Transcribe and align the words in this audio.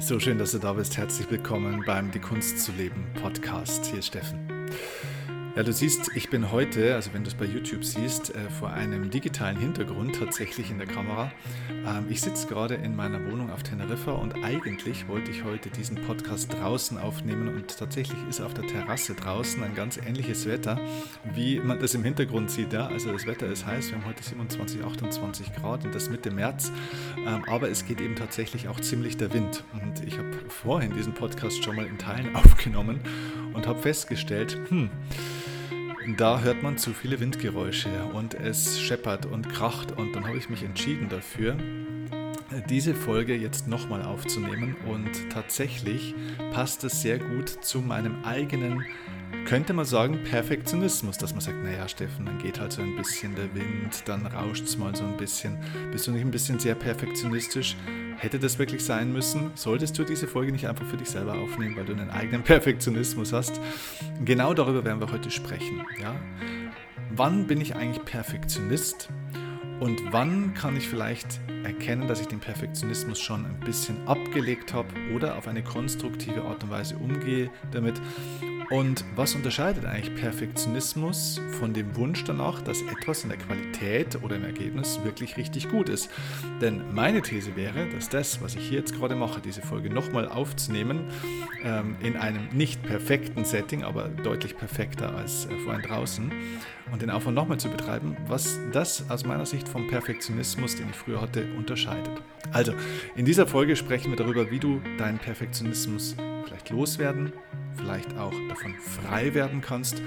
So 0.00 0.18
schön, 0.18 0.38
dass 0.38 0.52
du 0.52 0.58
da 0.58 0.72
bist. 0.72 0.96
Herzlich 0.96 1.30
willkommen 1.30 1.84
beim 1.86 2.10
Die 2.10 2.20
Kunst 2.20 2.60
zu 2.60 2.72
leben 2.72 3.04
Podcast. 3.20 3.84
Hier 3.84 3.98
ist 3.98 4.06
Steffen. 4.06 4.48
Ja, 5.56 5.64
du 5.64 5.72
siehst, 5.72 6.12
ich 6.14 6.30
bin 6.30 6.52
heute, 6.52 6.94
also 6.94 7.12
wenn 7.12 7.24
du 7.24 7.28
es 7.28 7.34
bei 7.34 7.44
YouTube 7.44 7.84
siehst, 7.84 8.34
äh, 8.34 8.48
vor 8.60 8.70
einem 8.70 9.10
digitalen 9.10 9.58
Hintergrund 9.58 10.14
tatsächlich 10.14 10.70
in 10.70 10.78
der 10.78 10.86
Kamera. 10.86 11.32
Ähm, 11.68 12.06
ich 12.08 12.20
sitze 12.20 12.46
gerade 12.46 12.76
in 12.76 12.94
meiner 12.94 13.18
Wohnung 13.30 13.50
auf 13.50 13.64
Teneriffa 13.64 14.12
und 14.12 14.44
eigentlich 14.44 15.08
wollte 15.08 15.32
ich 15.32 15.42
heute 15.42 15.68
diesen 15.70 15.96
Podcast 16.02 16.52
draußen 16.52 16.98
aufnehmen 16.98 17.48
und 17.48 17.76
tatsächlich 17.76 18.18
ist 18.28 18.40
auf 18.40 18.54
der 18.54 18.64
Terrasse 18.68 19.14
draußen 19.14 19.60
ein 19.64 19.74
ganz 19.74 19.96
ähnliches 19.96 20.46
Wetter, 20.46 20.78
wie 21.34 21.58
man 21.58 21.80
das 21.80 21.94
im 21.94 22.04
Hintergrund 22.04 22.50
sieht. 22.52 22.72
Also 22.74 23.10
das 23.10 23.26
Wetter 23.26 23.46
ist 23.46 23.66
heiß, 23.66 23.90
wir 23.90 23.98
haben 23.98 24.06
heute 24.06 24.22
27, 24.22 24.84
28 24.84 25.52
Grad 25.56 25.84
und 25.84 25.92
das 25.92 26.10
Mitte 26.10 26.30
März, 26.30 26.70
ähm, 27.18 27.44
aber 27.48 27.68
es 27.68 27.84
geht 27.84 28.00
eben 28.00 28.14
tatsächlich 28.14 28.68
auch 28.68 28.78
ziemlich 28.78 29.16
der 29.16 29.32
Wind. 29.34 29.64
Und 29.72 30.06
ich 30.06 30.16
habe 30.16 30.30
vorhin 30.48 30.94
diesen 30.94 31.12
Podcast 31.12 31.64
schon 31.64 31.74
mal 31.74 31.86
in 31.86 31.98
Teilen 31.98 32.36
aufgenommen 32.36 33.00
und 33.52 33.66
habe 33.66 33.80
festgestellt, 33.80 34.56
hm, 34.68 34.90
da 36.16 36.40
hört 36.40 36.62
man 36.62 36.78
zu 36.78 36.92
viele 36.92 37.20
Windgeräusche 37.20 37.90
und 38.14 38.34
es 38.34 38.80
scheppert 38.80 39.26
und 39.26 39.48
kracht 39.50 39.92
und 39.92 40.14
dann 40.14 40.26
habe 40.26 40.38
ich 40.38 40.48
mich 40.48 40.62
entschieden 40.62 41.08
dafür, 41.08 41.56
diese 42.68 42.94
Folge 42.94 43.36
jetzt 43.36 43.68
nochmal 43.68 44.02
aufzunehmen 44.02 44.76
und 44.86 45.30
tatsächlich 45.30 46.14
passt 46.52 46.84
es 46.84 47.02
sehr 47.02 47.18
gut 47.18 47.48
zu 47.48 47.80
meinem 47.80 48.24
eigenen, 48.24 48.84
könnte 49.44 49.72
man 49.72 49.84
sagen, 49.84 50.22
Perfektionismus, 50.24 51.18
dass 51.18 51.32
man 51.32 51.40
sagt, 51.40 51.62
naja 51.62 51.88
Steffen, 51.88 52.26
dann 52.26 52.38
geht 52.38 52.60
halt 52.60 52.72
so 52.72 52.82
ein 52.82 52.96
bisschen 52.96 53.34
der 53.34 53.52
Wind, 53.54 54.02
dann 54.06 54.26
rauscht 54.26 54.64
es 54.64 54.78
mal 54.78 54.94
so 54.94 55.04
ein 55.04 55.16
bisschen. 55.16 55.58
Bist 55.90 56.06
du 56.06 56.12
nicht 56.12 56.22
ein 56.22 56.30
bisschen 56.30 56.58
sehr 56.58 56.74
perfektionistisch? 56.74 57.76
Hätte 58.18 58.38
das 58.38 58.58
wirklich 58.58 58.84
sein 58.84 59.12
müssen? 59.12 59.50
Solltest 59.54 59.98
du 59.98 60.04
diese 60.04 60.28
Folge 60.28 60.52
nicht 60.52 60.68
einfach 60.68 60.86
für 60.86 60.96
dich 60.96 61.08
selber 61.08 61.34
aufnehmen, 61.34 61.76
weil 61.76 61.84
du 61.84 61.92
einen 61.92 62.10
eigenen 62.10 62.42
Perfektionismus 62.42 63.32
hast? 63.32 63.60
Genau 64.24 64.54
darüber 64.54 64.84
werden 64.84 65.00
wir 65.00 65.10
heute 65.10 65.30
sprechen. 65.30 65.84
Ja? 66.00 66.14
Wann 67.10 67.46
bin 67.46 67.60
ich 67.60 67.74
eigentlich 67.74 68.04
Perfektionist? 68.04 69.08
Und 69.80 70.00
wann 70.12 70.52
kann 70.52 70.76
ich 70.76 70.86
vielleicht 70.86 71.40
erkennen, 71.64 72.06
dass 72.06 72.20
ich 72.20 72.28
den 72.28 72.40
Perfektionismus 72.40 73.18
schon 73.18 73.46
ein 73.46 73.58
bisschen 73.60 74.06
abgelegt 74.06 74.74
habe 74.74 74.88
oder 75.14 75.36
auf 75.36 75.48
eine 75.48 75.62
konstruktive 75.62 76.42
Art 76.42 76.62
und 76.62 76.70
Weise 76.70 76.96
umgehe 76.98 77.50
damit 77.72 78.00
und 78.70 79.04
was 79.16 79.34
unterscheidet 79.34 79.84
eigentlich 79.84 80.14
Perfektionismus 80.14 81.40
von 81.58 81.74
dem 81.74 81.96
Wunsch 81.96 82.22
danach, 82.22 82.62
dass 82.62 82.82
etwas 82.82 83.24
in 83.24 83.30
der 83.30 83.38
Qualität 83.38 84.22
oder 84.22 84.36
im 84.36 84.44
Ergebnis 84.44 85.00
wirklich 85.02 85.36
richtig 85.36 85.68
gut 85.68 85.88
ist? 85.88 86.08
Denn 86.60 86.94
meine 86.94 87.20
These 87.20 87.56
wäre, 87.56 87.88
dass 87.88 88.08
das, 88.08 88.40
was 88.40 88.54
ich 88.54 88.68
hier 88.68 88.78
jetzt 88.78 88.94
gerade 88.94 89.16
mache, 89.16 89.40
diese 89.40 89.60
Folge 89.60 89.90
nochmal 89.90 90.28
aufzunehmen, 90.28 91.08
ähm, 91.64 91.96
in 92.00 92.16
einem 92.16 92.48
nicht 92.52 92.82
perfekten 92.84 93.44
Setting, 93.44 93.82
aber 93.82 94.08
deutlich 94.08 94.56
perfekter 94.56 95.16
als 95.16 95.46
äh, 95.46 95.58
vorhin 95.64 95.82
draußen, 95.82 96.32
und 96.92 97.02
den 97.02 97.10
Aufwand 97.10 97.36
nochmal 97.36 97.58
zu 97.58 97.68
betreiben, 97.68 98.16
was 98.26 98.58
das 98.72 99.08
aus 99.10 99.24
meiner 99.24 99.46
Sicht 99.46 99.68
vom 99.68 99.88
Perfektionismus, 99.88 100.76
den 100.76 100.90
ich 100.90 100.96
früher 100.96 101.20
hatte, 101.20 101.46
unterscheidet. 101.56 102.22
Also, 102.52 102.72
in 103.16 103.24
dieser 103.24 103.46
Folge 103.46 103.76
sprechen 103.76 104.10
wir 104.10 104.16
darüber, 104.16 104.50
wie 104.50 104.58
du 104.58 104.80
deinen 104.98 105.18
Perfektionismus 105.18 106.16
vielleicht 106.44 106.70
loswerden, 106.70 107.32
vielleicht 107.76 108.16
auch 108.16 108.32
davon 108.48 108.74
frei 108.74 109.34
werden 109.34 109.60
kannst. 109.60 110.02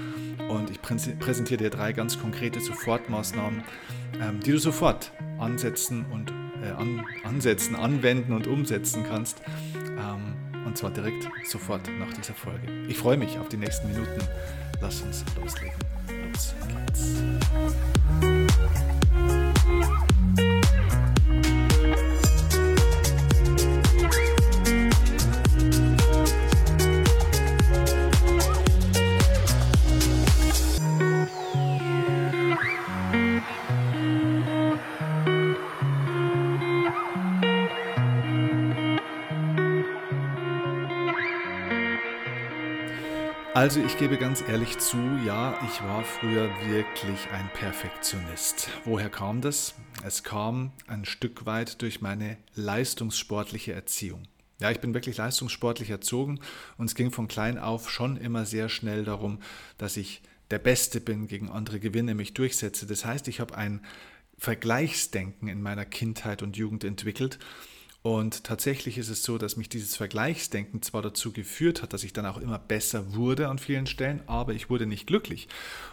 Und 0.48 0.70
ich 0.70 0.80
präsentiere 0.82 1.58
dir 1.58 1.70
drei 1.70 1.92
ganz 1.92 2.20
konkrete 2.20 2.60
Sofortmaßnahmen, 2.60 3.62
ähm, 4.20 4.40
die 4.40 4.52
du 4.52 4.58
sofort 4.58 5.12
ansetzen 5.38 6.04
und 6.10 6.32
äh, 6.62 6.70
an, 6.70 7.04
ansetzen, 7.24 7.76
anwenden 7.76 8.32
und 8.32 8.46
umsetzen 8.46 9.04
kannst. 9.08 9.42
Ähm, 9.74 10.34
und 10.66 10.78
zwar 10.78 10.90
direkt 10.90 11.28
sofort 11.46 11.88
nach 11.98 12.12
dieser 12.14 12.34
Folge. 12.34 12.70
Ich 12.88 12.98
freue 12.98 13.16
mich 13.16 13.38
auf 13.38 13.48
die 13.48 13.56
nächsten 13.56 13.88
Minuten. 13.88 14.20
Lass 14.80 15.02
uns 15.02 15.24
loslegen. 15.36 15.76
Los 16.32 16.54
geht's. 16.86 17.20
Also 43.54 43.80
ich 43.80 43.96
gebe 43.98 44.18
ganz 44.18 44.42
ehrlich 44.48 44.78
zu, 44.78 44.96
ja, 45.24 45.56
ich 45.64 45.80
war 45.84 46.02
früher 46.02 46.50
wirklich 46.66 47.30
ein 47.30 47.48
Perfektionist. 47.52 48.68
Woher 48.84 49.08
kam 49.08 49.42
das? 49.42 49.76
Es 50.02 50.24
kam 50.24 50.72
ein 50.88 51.04
Stück 51.04 51.46
weit 51.46 51.80
durch 51.80 52.00
meine 52.00 52.36
leistungssportliche 52.56 53.72
Erziehung. 53.72 54.24
Ja, 54.58 54.72
ich 54.72 54.80
bin 54.80 54.92
wirklich 54.92 55.18
leistungssportlich 55.18 55.88
erzogen 55.88 56.40
und 56.78 56.86
es 56.86 56.96
ging 56.96 57.12
von 57.12 57.28
klein 57.28 57.56
auf 57.56 57.90
schon 57.90 58.16
immer 58.16 58.44
sehr 58.44 58.68
schnell 58.68 59.04
darum, 59.04 59.38
dass 59.78 59.96
ich 59.96 60.20
der 60.50 60.58
Beste 60.58 61.00
bin, 61.00 61.28
gegen 61.28 61.48
andere 61.48 61.78
gewinne, 61.78 62.16
mich 62.16 62.34
durchsetze. 62.34 62.86
Das 62.86 63.04
heißt, 63.04 63.28
ich 63.28 63.38
habe 63.38 63.56
ein 63.56 63.82
Vergleichsdenken 64.36 65.46
in 65.46 65.62
meiner 65.62 65.84
Kindheit 65.84 66.42
und 66.42 66.56
Jugend 66.56 66.82
entwickelt 66.82 67.38
und 68.06 68.44
tatsächlich 68.44 68.98
ist 68.98 69.08
es 69.08 69.22
so, 69.22 69.38
dass 69.38 69.56
mich 69.56 69.70
dieses 69.70 69.96
Vergleichsdenken 69.96 70.82
zwar 70.82 71.00
dazu 71.00 71.32
geführt 71.32 71.80
hat, 71.80 71.94
dass 71.94 72.04
ich 72.04 72.12
dann 72.12 72.26
auch 72.26 72.36
immer 72.36 72.58
besser 72.58 73.14
wurde 73.14 73.48
an 73.48 73.58
vielen 73.58 73.86
Stellen, 73.86 74.20
aber 74.26 74.52
ich 74.52 74.68
wurde 74.68 74.84
nicht 74.84 75.06
glücklich. 75.06 75.48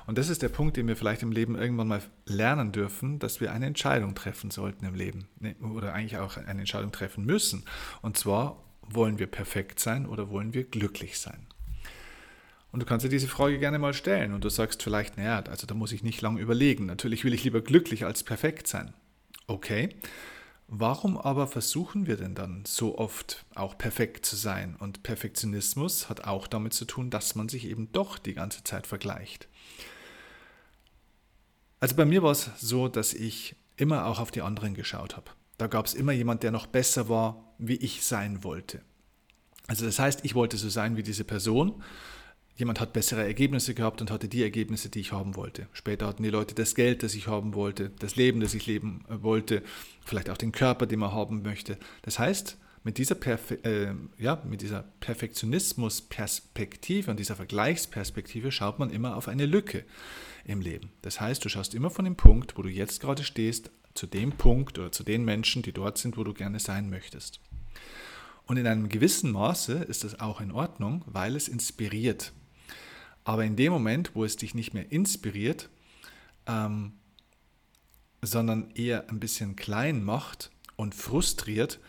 Und 0.07 0.17
das 0.17 0.27
ist 0.27 0.41
der 0.41 0.49
Punkt, 0.49 0.75
den 0.75 0.89
wir 0.89 0.97
vielleicht 0.97 1.23
im 1.23 1.31
Leben 1.31 1.55
irgendwann 1.55 1.87
mal 1.87 2.01
lernen 2.25 2.73
dürfen, 2.73 3.19
dass 3.19 3.39
wir 3.39 3.53
eine 3.53 3.65
Entscheidung 3.65 4.13
treffen 4.13 4.51
sollten 4.51 4.83
im 4.83 4.93
Leben 4.93 5.29
ne, 5.39 5.55
oder 5.61 5.93
eigentlich 5.93 6.17
auch 6.17 6.35
eine 6.35 6.59
Entscheidung 6.59 6.91
treffen 6.91 7.25
müssen. 7.25 7.63
Und 8.01 8.17
zwar, 8.17 8.61
wollen 8.81 9.17
wir 9.17 9.27
perfekt 9.27 9.79
sein 9.79 10.05
oder 10.05 10.29
wollen 10.29 10.53
wir 10.53 10.65
glücklich 10.65 11.17
sein? 11.17 11.47
Und 12.73 12.81
du 12.81 12.85
kannst 12.85 13.05
dir 13.05 13.09
diese 13.09 13.29
Frage 13.29 13.57
gerne 13.57 13.79
mal 13.79 13.93
stellen 13.93 14.33
und 14.33 14.43
du 14.43 14.49
sagst 14.49 14.83
vielleicht, 14.83 15.15
naja, 15.15 15.41
also 15.49 15.65
da 15.65 15.75
muss 15.75 15.93
ich 15.93 16.03
nicht 16.03 16.21
lange 16.21 16.41
überlegen. 16.41 16.87
Natürlich 16.87 17.23
will 17.23 17.33
ich 17.33 17.45
lieber 17.45 17.61
glücklich 17.61 18.03
als 18.03 18.23
perfekt 18.23 18.67
sein. 18.67 18.93
Okay. 19.47 19.95
Warum 20.73 21.17
aber 21.17 21.47
versuchen 21.47 22.07
wir 22.07 22.15
denn 22.15 22.33
dann 22.33 22.63
so 22.65 22.97
oft 22.97 23.45
auch 23.55 23.77
perfekt 23.77 24.25
zu 24.25 24.37
sein? 24.37 24.77
Und 24.79 25.03
Perfektionismus 25.03 26.07
hat 26.07 26.23
auch 26.23 26.47
damit 26.47 26.73
zu 26.73 26.85
tun, 26.85 27.09
dass 27.09 27.35
man 27.35 27.49
sich 27.49 27.65
eben 27.65 27.91
doch 27.91 28.17
die 28.17 28.33
ganze 28.33 28.63
Zeit 28.63 28.87
vergleicht. 28.87 29.49
Also 31.81 31.97
bei 31.97 32.05
mir 32.05 32.23
war 32.23 32.31
es 32.31 32.49
so, 32.57 32.87
dass 32.87 33.13
ich 33.13 33.57
immer 33.75 34.05
auch 34.05 34.19
auf 34.21 34.31
die 34.31 34.43
anderen 34.43 34.73
geschaut 34.73 35.17
habe. 35.17 35.31
Da 35.57 35.67
gab 35.67 35.87
es 35.87 35.93
immer 35.93 36.13
jemand, 36.13 36.41
der 36.41 36.51
noch 36.51 36.67
besser 36.67 37.09
war, 37.09 37.53
wie 37.57 37.75
ich 37.75 38.05
sein 38.05 38.45
wollte. 38.45 38.81
Also 39.67 39.85
das 39.85 39.99
heißt, 39.99 40.23
ich 40.23 40.35
wollte 40.35 40.55
so 40.55 40.69
sein 40.69 40.95
wie 40.95 41.03
diese 41.03 41.25
Person 41.25 41.83
jemand 42.55 42.79
hat 42.79 42.93
bessere 42.93 43.23
Ergebnisse 43.23 43.73
gehabt 43.73 44.01
und 44.01 44.11
hatte 44.11 44.27
die 44.27 44.43
Ergebnisse, 44.43 44.89
die 44.89 44.99
ich 44.99 45.11
haben 45.11 45.35
wollte. 45.35 45.67
Später 45.73 46.07
hatten 46.07 46.23
die 46.23 46.29
Leute 46.29 46.55
das 46.55 46.75
Geld, 46.75 47.03
das 47.03 47.15
ich 47.15 47.27
haben 47.27 47.53
wollte, 47.53 47.91
das 47.99 48.15
Leben, 48.15 48.39
das 48.39 48.53
ich 48.53 48.65
leben 48.65 49.03
äh, 49.09 49.23
wollte, 49.23 49.63
vielleicht 50.05 50.29
auch 50.29 50.37
den 50.37 50.51
Körper, 50.51 50.85
den 50.85 50.99
man 50.99 51.11
haben 51.11 51.41
möchte. 51.41 51.77
Das 52.01 52.19
heißt, 52.19 52.57
mit 52.83 52.97
dieser, 52.97 53.15
Perfe 53.15 53.63
äh, 53.63 53.93
ja, 54.17 54.41
mit 54.43 54.61
dieser 54.61 54.83
Perfektionismus-Perspektive 55.01 57.11
und 57.11 57.19
dieser 57.19 57.35
Vergleichsperspektive 57.35 58.51
schaut 58.51 58.79
man 58.79 58.89
immer 58.89 59.17
auf 59.17 59.27
eine 59.27 59.45
Lücke 59.45 59.83
im 60.45 60.61
Leben. 60.61 60.89
Das 61.03 61.21
heißt, 61.21 61.45
du 61.45 61.49
schaust 61.49 61.75
immer 61.75 61.91
von 61.91 62.05
dem 62.05 62.15
Punkt, 62.15 62.57
wo 62.57 62.63
du 62.63 62.69
jetzt 62.69 62.99
gerade 62.99 63.23
stehst, 63.23 63.69
zu 63.93 64.07
dem 64.07 64.31
Punkt 64.31 64.79
oder 64.79 64.91
zu 64.91 65.03
den 65.03 65.25
Menschen, 65.25 65.61
die 65.61 65.73
dort 65.73 65.97
sind, 65.97 66.17
wo 66.17 66.23
du 66.23 66.33
gerne 66.33 66.59
sein 66.59 66.89
möchtest. 66.89 67.39
Und 68.45 68.57
in 68.57 68.65
einem 68.65 68.89
gewissen 68.89 69.31
Maße 69.31 69.73
ist 69.73 70.03
das 70.03 70.19
auch 70.19 70.41
in 70.41 70.51
Ordnung, 70.51 71.03
weil 71.05 71.35
es 71.35 71.47
inspiriert. 71.47 72.33
Aber 73.23 73.45
in 73.45 73.55
dem 73.55 73.71
Moment, 73.71 74.15
wo 74.15 74.23
es 74.23 74.35
dich 74.35 74.55
nicht 74.55 74.73
mehr 74.73 74.91
inspiriert, 74.91 75.69
ähm, 76.47 76.93
sondern 78.21 78.71
eher 78.71 79.09
ein 79.09 79.19
bisschen 79.19 79.55
klein 79.55 80.03
macht 80.03 80.51
und 80.75 80.95
frustriert, 80.95 81.79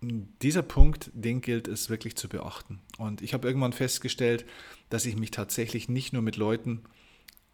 dieser 0.00 0.62
Punkt, 0.62 1.10
den 1.14 1.40
gilt 1.40 1.68
es 1.68 1.88
wirklich 1.88 2.16
zu 2.16 2.28
beachten. 2.28 2.80
Und 2.98 3.22
ich 3.22 3.34
habe 3.34 3.46
irgendwann 3.46 3.72
festgestellt, 3.72 4.44
dass 4.88 5.06
ich 5.06 5.16
mich 5.16 5.30
tatsächlich 5.30 5.88
nicht 5.88 6.12
nur 6.12 6.22
mit 6.22 6.36
Leuten 6.36 6.82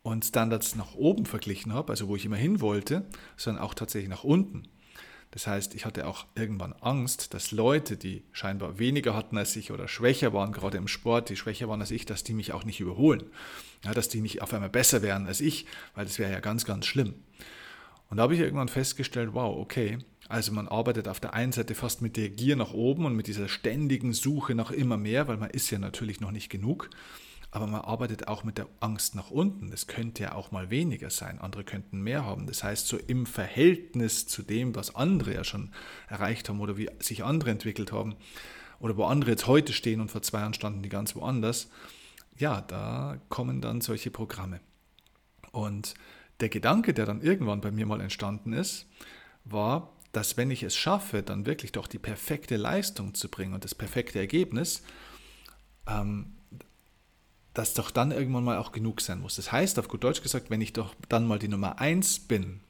und 0.02 0.24
Standards 0.24 0.74
nach 0.74 0.94
oben 0.94 1.26
verglichen 1.26 1.74
habe, 1.74 1.92
also 1.92 2.08
wo 2.08 2.16
ich 2.16 2.24
immer 2.24 2.36
hin 2.36 2.60
wollte, 2.60 3.04
sondern 3.36 3.62
auch 3.62 3.74
tatsächlich 3.74 4.08
nach 4.08 4.24
unten. 4.24 4.62
Das 5.30 5.46
heißt, 5.46 5.74
ich 5.74 5.84
hatte 5.84 6.06
auch 6.06 6.24
irgendwann 6.34 6.72
Angst, 6.72 7.34
dass 7.34 7.50
Leute, 7.50 7.96
die 7.96 8.24
scheinbar 8.32 8.78
weniger 8.78 9.14
hatten 9.14 9.36
als 9.36 9.54
ich 9.56 9.70
oder 9.72 9.86
schwächer 9.86 10.32
waren, 10.32 10.52
gerade 10.52 10.78
im 10.78 10.88
Sport, 10.88 11.28
die 11.28 11.36
schwächer 11.36 11.68
waren 11.68 11.80
als 11.80 11.90
ich, 11.90 12.06
dass 12.06 12.24
die 12.24 12.32
mich 12.32 12.52
auch 12.52 12.64
nicht 12.64 12.80
überholen. 12.80 13.24
Ja, 13.84 13.92
dass 13.92 14.08
die 14.08 14.20
nicht 14.22 14.40
auf 14.42 14.54
einmal 14.54 14.70
besser 14.70 15.02
wären 15.02 15.26
als 15.26 15.40
ich, 15.40 15.66
weil 15.94 16.06
das 16.06 16.18
wäre 16.18 16.32
ja 16.32 16.40
ganz, 16.40 16.64
ganz 16.64 16.86
schlimm. 16.86 17.14
Und 18.08 18.16
da 18.16 18.22
habe 18.22 18.34
ich 18.34 18.40
irgendwann 18.40 18.68
festgestellt, 18.68 19.30
wow, 19.34 19.56
okay, 19.58 19.98
Also 20.28 20.52
man 20.52 20.68
arbeitet 20.68 21.08
auf 21.08 21.20
der 21.20 21.32
einen 21.32 21.52
Seite 21.52 21.74
fast 21.74 22.02
mit 22.02 22.16
der 22.16 22.28
Gier 22.28 22.54
nach 22.56 22.72
oben 22.72 23.06
und 23.06 23.16
mit 23.16 23.26
dieser 23.26 23.48
ständigen 23.48 24.12
Suche 24.12 24.54
nach 24.54 24.70
immer 24.70 24.98
mehr, 24.98 25.26
weil 25.26 25.38
man 25.38 25.50
ist 25.50 25.70
ja 25.70 25.78
natürlich 25.78 26.20
noch 26.20 26.30
nicht 26.30 26.50
genug. 26.50 26.90
Aber 27.50 27.66
man 27.66 27.80
arbeitet 27.80 28.28
auch 28.28 28.44
mit 28.44 28.58
der 28.58 28.66
Angst 28.80 29.14
nach 29.14 29.30
unten. 29.30 29.70
Das 29.70 29.86
könnte 29.86 30.24
ja 30.24 30.34
auch 30.34 30.50
mal 30.50 30.68
weniger 30.68 31.08
sein. 31.08 31.40
Andere 31.40 31.64
könnten 31.64 32.02
mehr 32.02 32.24
haben. 32.24 32.46
Das 32.46 32.62
heißt, 32.62 32.86
so 32.86 32.98
im 32.98 33.24
Verhältnis 33.24 34.26
zu 34.26 34.42
dem, 34.42 34.74
was 34.74 34.94
andere 34.94 35.34
ja 35.34 35.44
schon 35.44 35.72
erreicht 36.08 36.48
haben 36.48 36.60
oder 36.60 36.76
wie 36.76 36.90
sich 36.98 37.24
andere 37.24 37.50
entwickelt 37.50 37.90
haben 37.90 38.16
oder 38.80 38.96
wo 38.96 39.04
andere 39.04 39.30
jetzt 39.30 39.46
heute 39.46 39.72
stehen 39.72 40.00
und 40.00 40.10
vor 40.10 40.22
zwei 40.22 40.40
Jahren 40.40 40.54
standen 40.54 40.82
die 40.82 40.90
ganz 40.90 41.16
woanders, 41.16 41.70
ja, 42.36 42.60
da 42.60 43.18
kommen 43.30 43.60
dann 43.60 43.80
solche 43.80 44.10
Programme. 44.10 44.60
Und 45.50 45.94
der 46.40 46.48
Gedanke, 46.48 46.94
der 46.94 47.06
dann 47.06 47.20
irgendwann 47.20 47.60
bei 47.60 47.70
mir 47.70 47.86
mal 47.86 48.00
entstanden 48.00 48.52
ist, 48.52 48.86
war, 49.44 49.92
dass 50.12 50.36
wenn 50.36 50.50
ich 50.50 50.62
es 50.62 50.76
schaffe, 50.76 51.22
dann 51.22 51.46
wirklich 51.46 51.72
doch 51.72 51.86
die 51.86 51.98
perfekte 51.98 52.56
Leistung 52.56 53.14
zu 53.14 53.28
bringen 53.28 53.54
und 53.54 53.64
das 53.64 53.74
perfekte 53.74 54.18
Ergebnis, 54.18 54.82
ähm, 55.86 56.37
dass 57.58 57.74
doch 57.74 57.90
dann 57.90 58.12
irgendwann 58.12 58.44
mal 58.44 58.58
auch 58.58 58.70
genug 58.70 59.00
sein 59.00 59.20
muss. 59.20 59.34
Das 59.34 59.50
heißt, 59.50 59.80
auf 59.80 59.88
gut 59.88 60.04
Deutsch 60.04 60.22
gesagt, 60.22 60.48
wenn 60.48 60.60
ich 60.60 60.74
doch 60.74 60.94
dann 61.08 61.26
mal 61.26 61.40
die 61.40 61.48
Nummer 61.48 61.80
1 61.80 62.20
bin, 62.20 62.60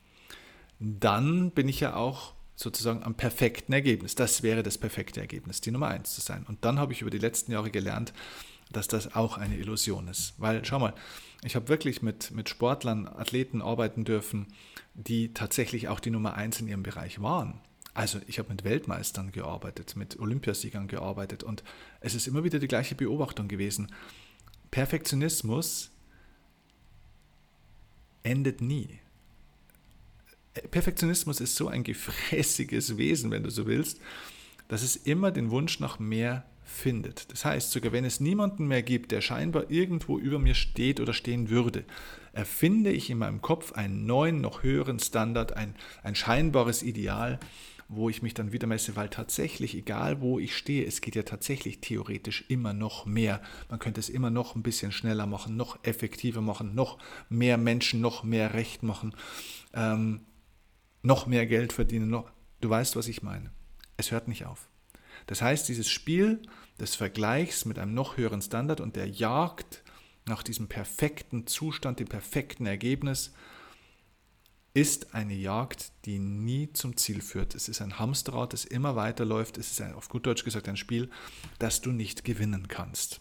dann 0.79 1.51
bin 1.51 1.69
ich 1.69 1.81
ja 1.81 1.95
auch 1.95 2.33
sozusagen 2.57 3.03
am 3.03 3.15
perfekten 3.15 3.75
Ergebnis. 3.75 4.15
Das 4.15 4.43
wäre 4.43 4.63
das 4.63 4.79
perfekte 4.79 5.21
Ergebnis, 5.21 5.61
die 5.61 5.73
Nummer 5.73 5.89
1 5.89 6.15
zu 6.15 6.23
sein. 6.23 6.47
Und 6.49 6.65
dann 6.65 6.79
habe 6.79 6.95
ich 6.95 7.03
über 7.03 7.11
die 7.11 7.19
letzten 7.19 7.53
Jahre 7.53 7.71
gelernt, 7.71 8.15
dass 8.73 8.89
das 8.89 9.15
auch 9.15 9.37
eine 9.37 9.59
Illusion 9.59 10.09
ist. 10.09 10.33
Weil, 10.39 10.65
schau 10.65 10.79
mal, 10.79 10.95
ich 11.45 11.55
habe 11.55 11.69
wirklich 11.69 12.01
mit, 12.01 12.31
mit 12.31 12.49
Sportlern, 12.49 13.07
Athleten 13.07 13.61
arbeiten 13.61 14.05
dürfen, 14.05 14.47
die 14.95 15.35
tatsächlich 15.35 15.89
auch 15.89 16.01
die 16.01 16.11
Nummer 16.11 16.33
eins 16.33 16.61
in 16.61 16.67
ihrem 16.67 16.83
Bereich 16.83 17.21
waren. 17.21 17.61
Also 17.93 18.21
ich 18.27 18.39
habe 18.39 18.49
mit 18.49 18.65
Weltmeistern 18.65 19.33
gearbeitet, 19.33 19.97
mit 19.97 20.19
Olympiasiegern 20.19 20.89
gearbeitet 20.89 21.43
und 21.43 21.63
es 22.01 22.15
ist 22.15 22.27
immer 22.27 22.43
wieder 22.43 22.59
die 22.59 22.69
gleiche 22.69 22.95
Beobachtung 22.95 23.49
gewesen. 23.49 23.89
Perfektionismus 24.71 25.91
endet 28.23 28.61
nie. 28.61 28.99
Perfektionismus 30.71 31.41
ist 31.41 31.57
so 31.57 31.69
ein 31.69 31.85
gefräßiges 31.85 32.97
Wesen, 32.97 33.31
wenn 33.31 33.45
du 33.45 33.51
so 33.51 33.67
willst, 33.67 34.01
dass 34.69 34.83
es 34.83 34.97
immer 34.97 35.31
den 35.31 35.51
Wunsch 35.51 35.81
nach 35.81 35.99
mehr 35.99 36.45
findet. 36.65 37.33
Das 37.33 37.45
heißt, 37.45 37.71
sogar 37.71 37.93
wenn 37.93 38.05
es 38.05 38.21
niemanden 38.21 38.67
mehr 38.69 38.83
gibt, 38.83 39.11
der 39.11 39.23
scheinbar 39.23 39.71
irgendwo 39.71 40.19
über 40.19 40.39
mir 40.39 40.55
steht 40.55 41.01
oder 41.01 41.15
stehen 41.15 41.49
würde, 41.49 41.85
erfinde 42.33 42.93
ich 42.93 43.09
in 43.09 43.19
meinem 43.19 43.41
Kopf 43.41 43.73
einen 43.73 44.05
neuen, 44.05 44.41
noch 44.41 44.63
höheren 44.63 44.99
Standard, 44.99 45.57
ein, 45.57 45.75
ein 46.03 46.15
scheinbares 46.15 46.83
Ideal, 46.83 47.41
wo 47.89 48.11
ich 48.11 48.21
mich 48.21 48.35
dann 48.35 48.53
wieder 48.53 48.67
messe, 48.67 48.97
weil 48.97 49.09
tatsächlich, 49.09 49.75
egal 49.75 50.21
wo 50.21 50.39
ich 50.39 50.57
stehe, 50.57 50.85
es 50.85 51.01
geht 51.01 51.17
ja 51.17 51.23
tatsächlich 51.23 51.81
theoretisch 51.81 52.45
immer 52.49 52.75
noch 52.75 53.07
mehr. 53.07 53.41
Man 53.71 53.79
könnte 53.79 53.99
es 53.99 54.11
immer 54.11 54.31
noch 54.31 54.55
ein 54.55 54.63
bisschen 54.63 54.93
schneller 54.93 55.27
machen, 55.27 55.57
noch 55.57 55.83
effektiver 55.85 56.43
machen, 56.43 56.75
noch 56.75 56.99
mehr 57.31 57.57
Menschen, 57.57 58.03
noch 58.03 58.25
mehr 58.25 58.53
Recht 58.53 58.83
machen, 58.83 59.15
ähm, 59.73 60.21
noch 61.03 61.27
mehr 61.27 61.47
Geld 61.47 61.73
verdienen. 61.73 62.11
Noch, 62.11 62.31
du 62.61 62.69
weißt, 62.69 62.95
was 62.97 63.09
ich 63.09 63.23
meine. 63.23 63.51
Es 63.97 64.11
hört 64.11 64.29
nicht 64.29 64.45
auf. 64.45 64.69
Das 65.27 65.41
heißt, 65.41 65.67
dieses 65.69 65.89
Spiel 65.89 66.43
des 66.79 66.95
Vergleichs 66.95 67.65
mit 67.65 67.79
einem 67.79 67.95
noch 67.95 68.19
höheren 68.19 68.43
Standard 68.43 68.83
und 68.83 68.97
der 68.97 69.09
Jagd 69.09 69.83
nach 70.27 70.43
diesem 70.43 70.69
perfekten 70.69 71.47
Zustand, 71.47 72.01
dem 72.01 72.09
perfekten 72.09 72.67
Ergebnis, 72.67 73.33
ist 74.79 75.13
eine 75.13 75.35
Jagd, 75.35 75.91
die 76.05 76.21
nie 76.21 76.73
zum 76.73 76.97
Ziel 76.97 77.21
führt. 77.21 77.57
Es 77.57 77.69
ist 77.69 77.83
ein 77.83 77.99
Hamsterrad, 77.99 78.53
das 78.53 78.65
immer 78.65 78.95
weiterläuft. 78.95 79.59
Es 79.59 79.73
ist 79.73 79.81
ein, 79.81 79.93
auf 79.93 80.09
gut 80.09 80.25
Deutsch 80.25 80.45
gesagt 80.45 80.69
ein 80.69 80.77
Spiel, 80.77 81.11
das 81.59 81.81
du 81.81 81.91
nicht 81.91 82.23
gewinnen 82.23 82.69
kannst. 82.69 83.21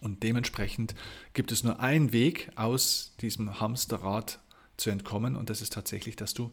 Und 0.00 0.24
dementsprechend 0.24 0.96
gibt 1.34 1.52
es 1.52 1.62
nur 1.62 1.78
einen 1.78 2.10
Weg, 2.12 2.50
aus 2.56 3.14
diesem 3.20 3.60
Hamsterrad 3.60 4.40
zu 4.76 4.90
entkommen, 4.90 5.36
und 5.36 5.50
das 5.50 5.62
ist 5.62 5.72
tatsächlich, 5.72 6.16
dass 6.16 6.34
du 6.34 6.50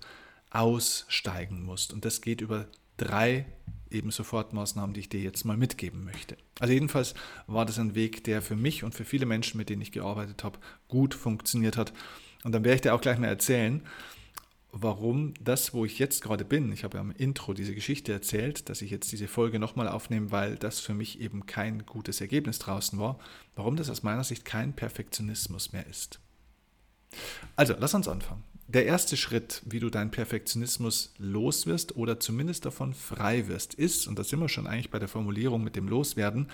aussteigen 0.51 1.63
musst. 1.63 1.91
Und 1.91 2.05
das 2.05 2.21
geht 2.21 2.41
über 2.41 2.67
drei 2.97 3.47
eben 3.89 4.11
Sofortmaßnahmen, 4.11 4.93
die 4.93 4.99
ich 5.01 5.09
dir 5.09 5.21
jetzt 5.21 5.43
mal 5.43 5.57
mitgeben 5.57 6.03
möchte. 6.03 6.37
Also 6.59 6.71
jedenfalls 6.71 7.15
war 7.47 7.65
das 7.65 7.79
ein 7.79 7.95
Weg, 7.95 8.23
der 8.25 8.43
für 8.43 8.55
mich 8.55 8.83
und 8.83 8.93
für 8.93 9.05
viele 9.05 9.25
Menschen, 9.25 9.57
mit 9.57 9.69
denen 9.69 9.81
ich 9.81 9.91
gearbeitet 9.91 10.43
habe, 10.43 10.59
gut 10.87 11.15
funktioniert 11.15 11.77
hat. 11.77 11.93
Und 12.43 12.51
dann 12.51 12.63
werde 12.63 12.75
ich 12.75 12.81
dir 12.81 12.93
auch 12.93 13.01
gleich 13.01 13.17
mal 13.17 13.27
erzählen, 13.27 13.81
warum 14.73 15.33
das, 15.39 15.73
wo 15.73 15.85
ich 15.85 15.99
jetzt 15.99 16.23
gerade 16.23 16.43
bin, 16.43 16.71
ich 16.71 16.83
habe 16.83 16.97
ja 16.97 17.01
am 17.01 17.11
Intro 17.11 17.53
diese 17.53 17.75
Geschichte 17.75 18.11
erzählt, 18.11 18.69
dass 18.69 18.81
ich 18.81 18.89
jetzt 18.89 19.11
diese 19.11 19.27
Folge 19.27 19.59
nochmal 19.59 19.87
aufnehme, 19.87 20.31
weil 20.31 20.55
das 20.55 20.79
für 20.79 20.95
mich 20.95 21.21
eben 21.21 21.45
kein 21.45 21.85
gutes 21.85 22.19
Ergebnis 22.21 22.59
draußen 22.59 22.99
war, 22.99 23.19
warum 23.55 23.75
das 23.75 23.89
aus 23.89 24.03
meiner 24.03 24.23
Sicht 24.23 24.45
kein 24.45 24.73
Perfektionismus 24.73 25.71
mehr 25.71 25.85
ist. 25.87 26.19
Also, 27.55 27.75
lass 27.77 27.93
uns 27.93 28.07
anfangen. 28.07 28.43
Der 28.67 28.85
erste 28.85 29.17
Schritt, 29.17 29.61
wie 29.65 29.79
du 29.79 29.91
deinen 29.91 30.09
Perfektionismus 30.09 31.13
los 31.19 31.67
wirst 31.67 31.95
oder 31.95 32.19
zumindest 32.19 32.65
davon 32.65 32.95
frei 32.95 33.47
wirst, 33.47 33.75
ist, 33.75 34.07
und 34.07 34.17
da 34.17 34.23
sind 34.23 34.39
wir 34.39 34.49
schon 34.49 34.65
eigentlich 34.65 34.89
bei 34.89 34.99
der 34.99 35.07
Formulierung 35.07 35.63
mit 35.63 35.75
dem 35.75 35.87
Loswerden, 35.87 36.49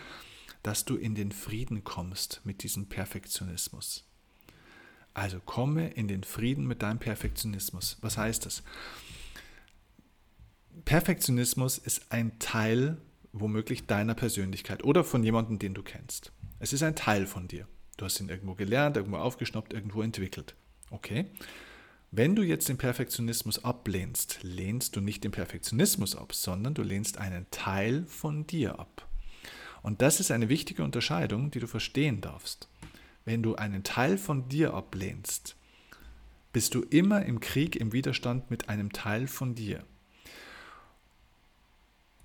dass 0.61 0.83
du 0.83 0.97
in 0.97 1.15
den 1.15 1.31
Frieden 1.31 1.85
kommst 1.85 2.41
mit 2.43 2.63
diesem 2.63 2.89
Perfektionismus. 2.89 4.08
Also 5.19 5.41
komme 5.41 5.89
in 5.89 6.07
den 6.07 6.23
Frieden 6.23 6.65
mit 6.65 6.81
deinem 6.81 6.97
Perfektionismus. 6.97 7.97
Was 7.99 8.17
heißt 8.17 8.45
das? 8.45 8.63
Perfektionismus 10.85 11.77
ist 11.77 12.09
ein 12.09 12.39
Teil 12.39 12.95
womöglich 13.33 13.85
deiner 13.85 14.15
Persönlichkeit 14.15 14.81
oder 14.85 15.03
von 15.03 15.21
jemandem, 15.21 15.59
den 15.59 15.73
du 15.73 15.83
kennst. 15.83 16.31
Es 16.59 16.71
ist 16.71 16.83
ein 16.83 16.95
Teil 16.95 17.27
von 17.27 17.49
dir. 17.49 17.67
Du 17.97 18.05
hast 18.05 18.21
ihn 18.21 18.29
irgendwo 18.29 18.55
gelernt, 18.55 18.95
irgendwo 18.95 19.17
aufgeschnappt, 19.17 19.73
irgendwo 19.73 20.03
entwickelt. 20.03 20.55
Okay? 20.89 21.25
Wenn 22.11 22.33
du 22.33 22.41
jetzt 22.41 22.69
den 22.69 22.77
Perfektionismus 22.77 23.65
ablehnst, 23.65 24.39
lehnst 24.41 24.95
du 24.95 25.01
nicht 25.01 25.25
den 25.25 25.31
Perfektionismus 25.31 26.15
ab, 26.15 26.33
sondern 26.33 26.75
du 26.75 26.81
lehnst 26.81 27.17
einen 27.17 27.45
Teil 27.51 28.05
von 28.05 28.47
dir 28.47 28.79
ab. 28.79 29.05
Und 29.81 30.01
das 30.01 30.21
ist 30.21 30.31
eine 30.31 30.47
wichtige 30.47 30.85
Unterscheidung, 30.85 31.51
die 31.51 31.59
du 31.59 31.67
verstehen 31.67 32.21
darfst. 32.21 32.69
Wenn 33.25 33.43
du 33.43 33.55
einen 33.55 33.83
Teil 33.83 34.17
von 34.17 34.49
dir 34.49 34.73
ablehnst, 34.73 35.55
bist 36.51 36.73
du 36.73 36.81
immer 36.81 37.25
im 37.25 37.39
Krieg, 37.39 37.75
im 37.75 37.93
Widerstand 37.93 38.49
mit 38.49 38.69
einem 38.69 38.91
Teil 38.91 39.27
von 39.27 39.53
dir. 39.55 39.83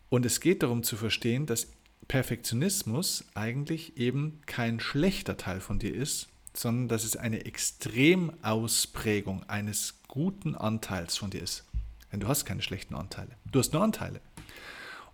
Und 0.08 0.24
es 0.24 0.40
geht 0.40 0.62
darum 0.62 0.82
zu 0.82 0.96
verstehen, 0.96 1.44
dass 1.46 1.68
Perfektionismus 2.08 3.24
eigentlich 3.34 3.96
eben 3.96 4.40
kein 4.46 4.80
schlechter 4.80 5.36
Teil 5.36 5.60
von 5.60 5.78
dir 5.78 5.94
ist, 5.94 6.28
sondern 6.54 6.88
dass 6.88 7.04
es 7.04 7.16
eine 7.16 7.44
Extremausprägung 7.44 9.42
eines 9.48 10.00
guten 10.08 10.54
Anteils 10.54 11.16
von 11.16 11.30
dir 11.30 11.42
ist. 11.42 11.64
Denn 12.12 12.20
du 12.20 12.28
hast 12.28 12.44
keine 12.44 12.62
schlechten 12.62 12.94
Anteile. 12.94 13.32
Du 13.50 13.58
hast 13.58 13.72
nur 13.72 13.82
Anteile. 13.82 14.20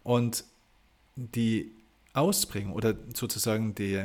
Und 0.03 0.45
die 1.17 1.73
Ausprägung 2.13 2.73
oder 2.73 2.95
sozusagen 3.15 3.75
die, 3.75 4.05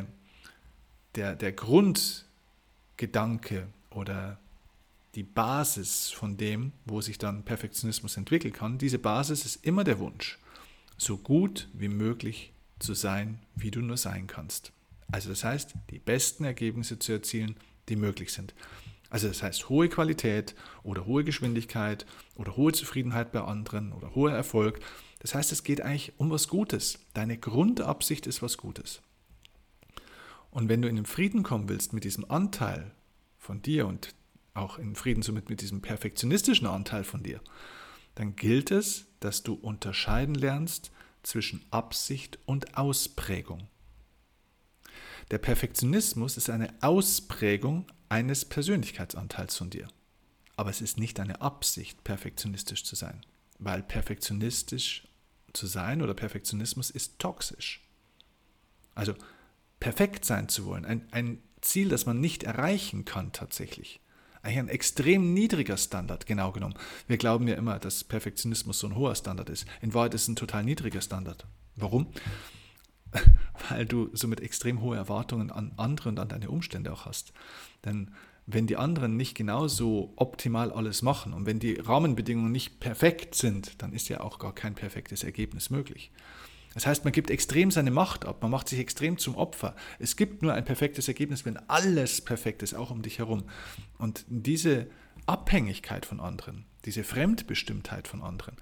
der, 1.15 1.35
der 1.35 1.51
Grundgedanke 1.51 3.67
oder 3.89 4.39
die 5.15 5.23
Basis 5.23 6.11
von 6.11 6.37
dem, 6.37 6.73
wo 6.85 7.01
sich 7.01 7.17
dann 7.17 7.43
Perfektionismus 7.43 8.17
entwickeln 8.17 8.53
kann, 8.53 8.77
diese 8.77 8.99
Basis 8.99 9.45
ist 9.45 9.65
immer 9.65 9.83
der 9.83 9.99
Wunsch, 9.99 10.37
so 10.97 11.17
gut 11.17 11.69
wie 11.73 11.87
möglich 11.87 12.51
zu 12.79 12.93
sein, 12.93 13.39
wie 13.55 13.71
du 13.71 13.81
nur 13.81 13.97
sein 13.97 14.27
kannst. 14.27 14.71
Also 15.11 15.29
das 15.29 15.43
heißt, 15.43 15.73
die 15.91 15.99
besten 15.99 16.43
Ergebnisse 16.43 16.99
zu 16.99 17.13
erzielen, 17.13 17.55
die 17.87 17.95
möglich 17.95 18.33
sind. 18.33 18.53
Also 19.09 19.27
das 19.27 19.43
heißt 19.43 19.69
hohe 19.69 19.87
Qualität 19.87 20.55
oder 20.83 21.05
hohe 21.05 21.23
Geschwindigkeit 21.23 22.05
oder 22.35 22.57
hohe 22.57 22.73
Zufriedenheit 22.73 23.31
bei 23.31 23.41
anderen 23.41 23.93
oder 23.93 24.15
hoher 24.15 24.33
Erfolg. 24.33 24.79
Das 25.19 25.35
heißt, 25.35 25.51
es 25.51 25.63
geht 25.63 25.81
eigentlich 25.81 26.13
um 26.17 26.31
was 26.31 26.47
Gutes. 26.47 26.99
Deine 27.13 27.37
Grundabsicht 27.37 28.27
ist 28.27 28.41
was 28.41 28.57
Gutes. 28.57 29.01
Und 30.55 30.69
wenn 30.69 30.81
du 30.81 30.87
in 30.87 30.95
den 30.95 31.05
Frieden 31.05 31.43
kommen 31.43 31.67
willst 31.67 31.91
mit 31.91 32.05
diesem 32.05 32.31
Anteil 32.31 32.93
von 33.37 33.61
dir 33.61 33.87
und 33.87 34.15
auch 34.53 34.79
in 34.79 34.95
Frieden 34.95 35.21
somit 35.21 35.49
mit 35.49 35.59
diesem 35.59 35.81
perfektionistischen 35.81 36.65
Anteil 36.65 37.03
von 37.03 37.23
dir, 37.23 37.41
dann 38.15 38.37
gilt 38.37 38.71
es, 38.71 39.05
dass 39.19 39.43
du 39.43 39.55
unterscheiden 39.55 40.33
lernst 40.33 40.91
zwischen 41.23 41.61
Absicht 41.71 42.39
und 42.45 42.77
Ausprägung. 42.77 43.67
Der 45.29 45.39
Perfektionismus 45.39 46.37
ist 46.37 46.49
eine 46.49 46.73
Ausprägung 46.79 47.85
eines 48.07 48.45
Persönlichkeitsanteils 48.45 49.57
von 49.57 49.69
dir. 49.69 49.89
Aber 50.55 50.69
es 50.69 50.79
ist 50.79 50.97
nicht 50.97 51.19
eine 51.19 51.41
Absicht, 51.41 52.01
perfektionistisch 52.05 52.85
zu 52.85 52.95
sein, 52.95 53.25
weil 53.59 53.83
perfektionistisch 53.83 55.05
zu 55.51 55.67
sein 55.67 56.01
oder 56.01 56.13
Perfektionismus 56.13 56.91
ist 56.91 57.19
toxisch. 57.19 57.81
Also 58.93 59.15
perfekt 59.85 60.25
sein 60.25 60.49
zu 60.49 60.65
wollen, 60.65 60.83
ein, 60.83 61.07
ein 61.11 61.37
Ziel, 61.61 61.89
das 61.89 62.07
man 62.07 62.19
nicht 62.19 62.41
erreichen 62.41 63.05
kann 63.05 63.31
tatsächlich. 63.33 63.99
Eigentlich 64.41 64.57
ein 64.57 64.67
extrem 64.67 65.35
niedriger 65.35 65.77
Standard, 65.77 66.25
genau 66.25 66.51
genommen. 66.51 66.73
Wir 67.05 67.17
glauben 67.17 67.47
ja 67.47 67.53
immer, 67.53 67.77
dass 67.77 68.03
Perfektionismus 68.03 68.79
so 68.79 68.87
ein 68.87 68.95
hoher 68.95 69.13
Standard 69.13 69.47
ist. 69.51 69.67
In 69.81 69.93
Wahrheit 69.93 70.15
ist 70.15 70.23
es 70.23 70.27
ein 70.29 70.35
total 70.35 70.63
niedriger 70.63 71.01
Standard. 71.01 71.45
Warum? 71.75 72.07
Weil 73.69 73.85
du 73.85 74.09
somit 74.13 74.41
extrem 74.41 74.81
hohe 74.81 74.97
Erwartungen 74.97 75.51
an 75.51 75.71
andere 75.77 76.09
und 76.09 76.19
an 76.19 76.29
deine 76.29 76.49
Umstände 76.49 76.91
auch 76.91 77.05
hast. 77.05 77.31
Denn 77.85 78.09
wenn 78.47 78.65
die 78.65 78.77
anderen 78.77 79.15
nicht 79.15 79.35
genauso 79.35 80.13
optimal 80.15 80.71
alles 80.71 81.03
machen 81.03 81.31
und 81.31 81.45
wenn 81.45 81.59
die 81.59 81.75
Rahmenbedingungen 81.75 82.51
nicht 82.51 82.79
perfekt 82.79 83.35
sind, 83.35 83.83
dann 83.83 83.93
ist 83.93 84.09
ja 84.09 84.21
auch 84.21 84.39
gar 84.39 84.55
kein 84.55 84.73
perfektes 84.73 85.23
Ergebnis 85.23 85.69
möglich. 85.69 86.11
Das 86.75 86.85
heißt, 86.85 87.05
man 87.05 87.13
gibt 87.13 87.31
extrem 87.31 87.71
seine 87.71 87.89
Macht 87.89 88.25
ab, 88.25 88.41
man 88.41 88.51
macht 88.51 88.69
sich 88.69 88.79
extrem 88.79 89.17
zum 89.17 89.35
Opfer. 89.35 89.75
Es 89.97 90.15
gibt 90.15 90.43
nur 90.43 90.53
ein 90.53 90.65
perfektes 90.65 91.07
Ergebnis, 91.07 91.45
wenn 91.45 91.57
alles 91.69 92.21
perfekt 92.21 92.61
ist, 92.61 92.75
auch 92.75 92.91
um 92.91 93.01
dich 93.01 93.17
herum. 93.17 93.45
Und 93.97 94.25
diese 94.27 94.87
Abhängigkeit 95.25 96.05
von 96.05 96.19
anderen, 96.19 96.65
diese 96.83 97.03
Fremdbestimmtheit 97.03 98.07
von 98.07 98.21
anderen, 98.21 98.57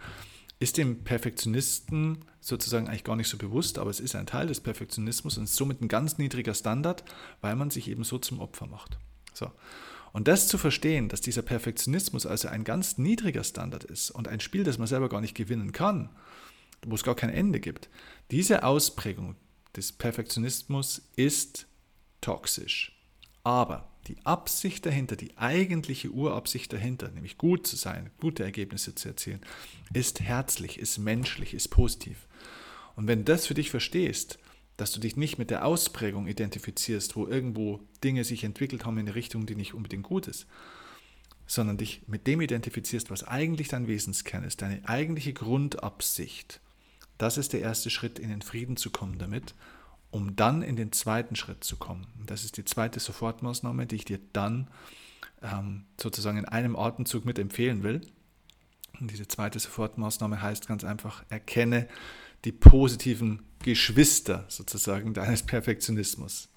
ist 0.59 0.77
dem 0.77 1.03
Perfektionisten 1.03 2.19
sozusagen 2.39 2.87
eigentlich 2.87 3.03
gar 3.03 3.15
nicht 3.15 3.27
so 3.27 3.37
bewusst, 3.37 3.79
aber 3.79 3.89
es 3.89 3.99
ist 3.99 4.15
ein 4.15 4.27
Teil 4.27 4.47
des 4.47 4.61
Perfektionismus 4.61 5.37
und 5.37 5.45
ist 5.45 5.55
somit 5.55 5.81
ein 5.81 5.87
ganz 5.87 6.19
niedriger 6.19 6.53
Standard, 6.53 7.03
weil 7.41 7.55
man 7.55 7.71
sich 7.71 7.89
eben 7.89 8.03
so 8.03 8.19
zum 8.19 8.39
Opfer 8.39 8.67
macht. 8.67 8.97
So. 9.33 9.51
Und 10.13 10.27
das 10.27 10.47
zu 10.47 10.59
verstehen, 10.59 11.09
dass 11.09 11.21
dieser 11.21 11.41
Perfektionismus 11.41 12.27
also 12.27 12.47
ein 12.47 12.63
ganz 12.63 12.99
niedriger 12.99 13.43
Standard 13.43 13.83
ist 13.83 14.11
und 14.11 14.27
ein 14.27 14.39
Spiel, 14.39 14.63
das 14.63 14.77
man 14.77 14.87
selber 14.87 15.09
gar 15.09 15.21
nicht 15.21 15.33
gewinnen 15.33 15.71
kann, 15.71 16.09
wo 16.85 16.95
es 16.95 17.03
gar 17.03 17.15
kein 17.15 17.29
Ende 17.29 17.59
gibt. 17.59 17.89
Diese 18.31 18.63
Ausprägung 18.63 19.35
des 19.75 19.91
Perfektionismus 19.91 21.01
ist 21.15 21.67
toxisch. 22.21 22.99
Aber 23.43 23.89
die 24.07 24.17
Absicht 24.25 24.85
dahinter, 24.85 25.15
die 25.15 25.37
eigentliche 25.37 26.09
Urabsicht 26.09 26.71
dahinter, 26.73 27.09
nämlich 27.09 27.37
gut 27.37 27.65
zu 27.67 27.75
sein, 27.75 28.09
gute 28.19 28.43
Ergebnisse 28.43 28.95
zu 28.95 29.09
erzielen, 29.09 29.41
ist 29.93 30.19
herzlich, 30.19 30.79
ist 30.79 30.97
menschlich, 30.97 31.53
ist 31.53 31.69
positiv. 31.69 32.27
Und 32.95 33.07
wenn 33.07 33.19
du 33.19 33.25
das 33.25 33.47
für 33.47 33.53
dich 33.53 33.69
verstehst, 33.71 34.39
dass 34.77 34.91
du 34.91 34.99
dich 34.99 35.15
nicht 35.15 35.37
mit 35.37 35.49
der 35.49 35.65
Ausprägung 35.65 36.27
identifizierst, 36.27 37.15
wo 37.15 37.27
irgendwo 37.27 37.79
Dinge 38.03 38.23
sich 38.23 38.43
entwickelt 38.43 38.85
haben 38.85 38.97
in 38.97 39.07
eine 39.07 39.15
Richtung, 39.15 39.45
die 39.45 39.55
nicht 39.55 39.73
unbedingt 39.73 40.03
gut 40.03 40.27
ist, 40.27 40.47
sondern 41.45 41.77
dich 41.77 42.01
mit 42.07 42.27
dem 42.27 42.41
identifizierst, 42.41 43.11
was 43.11 43.23
eigentlich 43.23 43.67
dein 43.67 43.87
Wesenskern 43.87 44.43
ist, 44.43 44.61
deine 44.61 44.87
eigentliche 44.87 45.33
Grundabsicht, 45.33 46.59
das 47.17 47.37
ist 47.37 47.53
der 47.53 47.61
erste 47.61 47.89
Schritt, 47.89 48.19
in 48.19 48.29
den 48.29 48.41
Frieden 48.41 48.77
zu 48.77 48.89
kommen 48.89 49.17
damit, 49.17 49.53
um 50.11 50.35
dann 50.35 50.61
in 50.61 50.75
den 50.75 50.91
zweiten 50.91 51.35
Schritt 51.35 51.63
zu 51.63 51.77
kommen. 51.77 52.07
Das 52.25 52.43
ist 52.43 52.57
die 52.57 52.65
zweite 52.65 52.99
Sofortmaßnahme, 52.99 53.85
die 53.87 53.95
ich 53.95 54.05
dir 54.05 54.19
dann 54.33 54.67
ähm, 55.41 55.85
sozusagen 55.99 56.37
in 56.37 56.45
einem 56.45 56.75
Atemzug 56.75 57.25
mit 57.25 57.39
empfehlen 57.39 57.83
will. 57.83 58.01
Und 58.99 59.11
diese 59.11 59.27
zweite 59.27 59.59
Sofortmaßnahme 59.59 60.41
heißt 60.41 60.67
ganz 60.67 60.83
einfach, 60.83 61.23
erkenne 61.29 61.87
die 62.45 62.51
positiven 62.51 63.41
Geschwister 63.63 64.45
sozusagen 64.49 65.13
deines 65.13 65.43
Perfektionismus. 65.43 66.49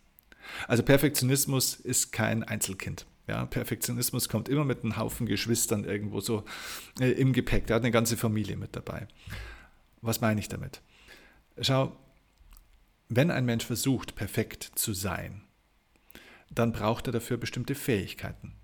Also 0.69 0.83
Perfektionismus 0.83 1.75
ist 1.75 2.13
kein 2.13 2.45
Einzelkind. 2.45 3.07
Ja, 3.27 3.45
Perfektionismus 3.47 4.29
kommt 4.29 4.49
immer 4.49 4.65
mit 4.65 4.83
einem 4.83 4.97
Haufen 4.97 5.27
Geschwistern 5.27 5.85
irgendwo 5.85 6.21
so 6.21 6.45
äh, 7.01 7.11
im 7.11 7.33
Gepäck. 7.33 7.67
Der 7.67 7.77
hat 7.77 7.83
eine 7.83 7.91
ganze 7.91 8.17
Familie 8.17 8.57
mit 8.57 8.77
dabei. 8.77 9.09
Was 10.03 10.21
meine 10.21 10.41
ich 10.41 10.49
damit? 10.49 10.83
Schau, 11.61 11.97
wenn 13.09 13.31
ein 13.31 13.45
Mensch 13.45 13.65
versucht, 13.65 14.15
perfekt 14.15 14.73
zu 14.75 14.93
sein, 14.93 15.43
dann 16.51 16.73
braucht 16.73 17.07
er 17.07 17.13
dafür 17.13 17.37
bestimmte 17.37 17.75
Fähigkeiten. 17.75 18.55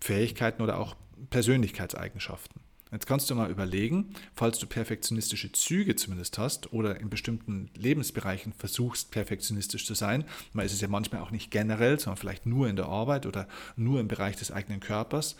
Fähigkeiten 0.00 0.62
oder 0.62 0.78
auch 0.78 0.96
Persönlichkeitseigenschaften. 1.30 2.62
Jetzt 2.92 3.06
kannst 3.06 3.30
du 3.30 3.36
mal 3.36 3.50
überlegen, 3.50 4.14
falls 4.34 4.58
du 4.58 4.66
perfektionistische 4.66 5.52
Züge 5.52 5.94
zumindest 5.94 6.38
hast 6.38 6.72
oder 6.72 6.98
in 6.98 7.08
bestimmten 7.08 7.70
Lebensbereichen 7.76 8.52
versuchst, 8.52 9.12
perfektionistisch 9.12 9.86
zu 9.86 9.94
sein, 9.94 10.24
man 10.52 10.66
ist 10.66 10.72
es 10.72 10.80
ja 10.80 10.88
manchmal 10.88 11.20
auch 11.20 11.30
nicht 11.30 11.52
generell, 11.52 12.00
sondern 12.00 12.16
vielleicht 12.16 12.46
nur 12.46 12.68
in 12.68 12.74
der 12.74 12.86
Arbeit 12.86 13.26
oder 13.26 13.46
nur 13.76 14.00
im 14.00 14.08
Bereich 14.08 14.36
des 14.36 14.50
eigenen 14.50 14.80
Körpers. 14.80 15.36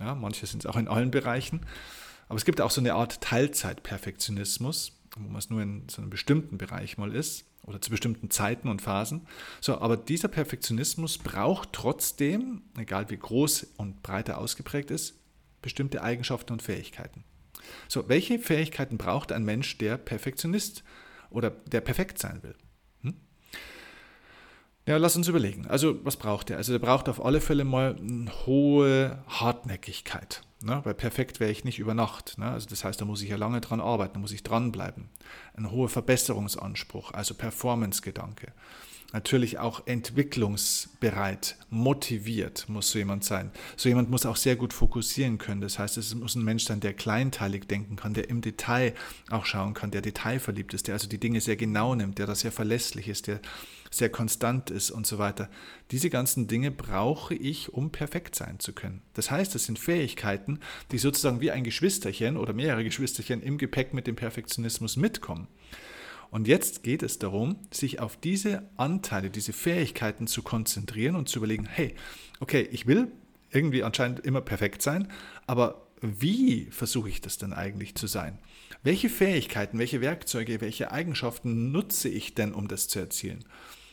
Ja, 0.00 0.14
manche 0.14 0.44
sind 0.44 0.64
es 0.64 0.66
auch 0.66 0.76
in 0.76 0.88
allen 0.88 1.10
Bereichen. 1.10 1.60
Aber 2.32 2.38
es 2.38 2.46
gibt 2.46 2.62
auch 2.62 2.70
so 2.70 2.80
eine 2.80 2.94
Art 2.94 3.20
Teilzeitperfektionismus, 3.20 4.98
wo 5.18 5.28
man 5.28 5.36
es 5.36 5.50
nur 5.50 5.60
in 5.60 5.86
so 5.90 6.00
einem 6.00 6.08
bestimmten 6.08 6.56
Bereich 6.56 6.96
mal 6.96 7.14
ist 7.14 7.44
oder 7.62 7.78
zu 7.78 7.90
bestimmten 7.90 8.30
Zeiten 8.30 8.68
und 8.68 8.80
Phasen. 8.80 9.26
So, 9.60 9.78
aber 9.78 9.98
dieser 9.98 10.28
Perfektionismus 10.28 11.18
braucht 11.18 11.74
trotzdem, 11.74 12.62
egal 12.78 13.10
wie 13.10 13.18
groß 13.18 13.74
und 13.76 14.02
breit 14.02 14.30
er 14.30 14.38
ausgeprägt 14.38 14.90
ist, 14.90 15.20
bestimmte 15.60 16.02
Eigenschaften 16.02 16.54
und 16.54 16.62
Fähigkeiten. 16.62 17.22
So, 17.86 18.08
welche 18.08 18.38
Fähigkeiten 18.38 18.96
braucht 18.96 19.30
ein 19.30 19.44
Mensch, 19.44 19.76
der 19.76 19.98
Perfektionist 19.98 20.84
oder 21.28 21.50
der 21.50 21.82
perfekt 21.82 22.18
sein 22.18 22.42
will? 22.42 22.54
Ja, 24.86 24.96
lass 24.96 25.16
uns 25.16 25.28
überlegen. 25.28 25.66
Also, 25.66 26.04
was 26.04 26.16
braucht 26.16 26.50
er? 26.50 26.56
Also, 26.56 26.72
er 26.72 26.78
braucht 26.78 27.08
auf 27.08 27.24
alle 27.24 27.40
Fälle 27.40 27.64
mal 27.64 27.96
eine 27.96 28.30
hohe 28.46 29.22
Hartnäckigkeit. 29.28 30.42
Ne? 30.64 30.80
Weil 30.84 30.94
perfekt 30.94 31.40
wäre 31.40 31.50
ich 31.50 31.64
nicht 31.64 31.78
über 31.78 31.94
Nacht. 31.94 32.38
Ne? 32.38 32.46
Also 32.50 32.68
das 32.68 32.84
heißt, 32.84 33.00
da 33.00 33.04
muss 33.04 33.22
ich 33.22 33.30
ja 33.30 33.36
lange 33.36 33.60
dran 33.60 33.80
arbeiten, 33.80 34.14
da 34.14 34.20
muss 34.20 34.32
ich 34.32 34.42
dranbleiben. 34.42 35.08
Ein 35.56 35.70
hoher 35.70 35.88
Verbesserungsanspruch, 35.88 37.12
also 37.12 37.34
Performance-Gedanke. 37.34 38.52
Natürlich 39.12 39.58
auch 39.58 39.86
entwicklungsbereit, 39.86 41.56
motiviert 41.68 42.66
muss 42.68 42.90
so 42.90 42.98
jemand 42.98 43.24
sein. 43.24 43.50
So 43.76 43.90
jemand 43.90 44.10
muss 44.10 44.24
auch 44.24 44.36
sehr 44.36 44.56
gut 44.56 44.72
fokussieren 44.72 45.36
können. 45.36 45.60
Das 45.60 45.78
heißt, 45.78 45.98
es 45.98 46.14
muss 46.14 46.34
ein 46.34 46.44
Mensch 46.44 46.64
sein, 46.64 46.80
der 46.80 46.94
kleinteilig 46.94 47.68
denken 47.68 47.96
kann, 47.96 48.14
der 48.14 48.30
im 48.30 48.40
Detail 48.40 48.94
auch 49.30 49.44
schauen 49.44 49.74
kann, 49.74 49.90
der 49.90 50.00
detailverliebt 50.00 50.72
ist, 50.72 50.86
der 50.86 50.94
also 50.94 51.08
die 51.08 51.20
Dinge 51.20 51.42
sehr 51.42 51.56
genau 51.56 51.94
nimmt, 51.94 52.18
der 52.18 52.26
da 52.26 52.34
sehr 52.34 52.52
verlässlich 52.52 53.08
ist, 53.08 53.26
der 53.26 53.40
sehr 53.92 54.08
konstant 54.08 54.70
ist 54.70 54.90
und 54.90 55.06
so 55.06 55.18
weiter. 55.18 55.48
Diese 55.90 56.10
ganzen 56.10 56.48
Dinge 56.48 56.70
brauche 56.70 57.34
ich, 57.34 57.72
um 57.72 57.92
perfekt 57.92 58.34
sein 58.34 58.58
zu 58.58 58.72
können. 58.72 59.02
Das 59.14 59.30
heißt, 59.30 59.54
es 59.54 59.66
sind 59.66 59.78
Fähigkeiten, 59.78 60.58
die 60.90 60.98
sozusagen 60.98 61.40
wie 61.40 61.50
ein 61.50 61.62
Geschwisterchen 61.62 62.36
oder 62.36 62.54
mehrere 62.54 62.84
Geschwisterchen 62.84 63.42
im 63.42 63.58
Gepäck 63.58 63.92
mit 63.94 64.06
dem 64.06 64.16
Perfektionismus 64.16 64.96
mitkommen. 64.96 65.46
Und 66.30 66.48
jetzt 66.48 66.82
geht 66.82 67.02
es 67.02 67.18
darum, 67.18 67.58
sich 67.70 68.00
auf 68.00 68.16
diese 68.16 68.62
Anteile, 68.78 69.28
diese 69.28 69.52
Fähigkeiten 69.52 70.26
zu 70.26 70.42
konzentrieren 70.42 71.14
und 71.14 71.28
zu 71.28 71.38
überlegen, 71.38 71.66
hey, 71.66 71.94
okay, 72.40 72.66
ich 72.72 72.86
will 72.86 73.12
irgendwie 73.50 73.82
anscheinend 73.82 74.20
immer 74.20 74.40
perfekt 74.40 74.80
sein, 74.80 75.08
aber 75.46 75.86
wie 76.00 76.68
versuche 76.70 77.10
ich 77.10 77.20
das 77.20 77.36
denn 77.36 77.52
eigentlich 77.52 77.94
zu 77.94 78.06
sein? 78.06 78.38
Welche 78.82 79.08
Fähigkeiten, 79.08 79.78
welche 79.78 80.00
Werkzeuge, 80.00 80.60
welche 80.60 80.90
Eigenschaften 80.90 81.70
nutze 81.70 82.08
ich 82.08 82.34
denn, 82.34 82.52
um 82.52 82.66
das 82.66 82.88
zu 82.88 82.98
erzielen? 82.98 83.44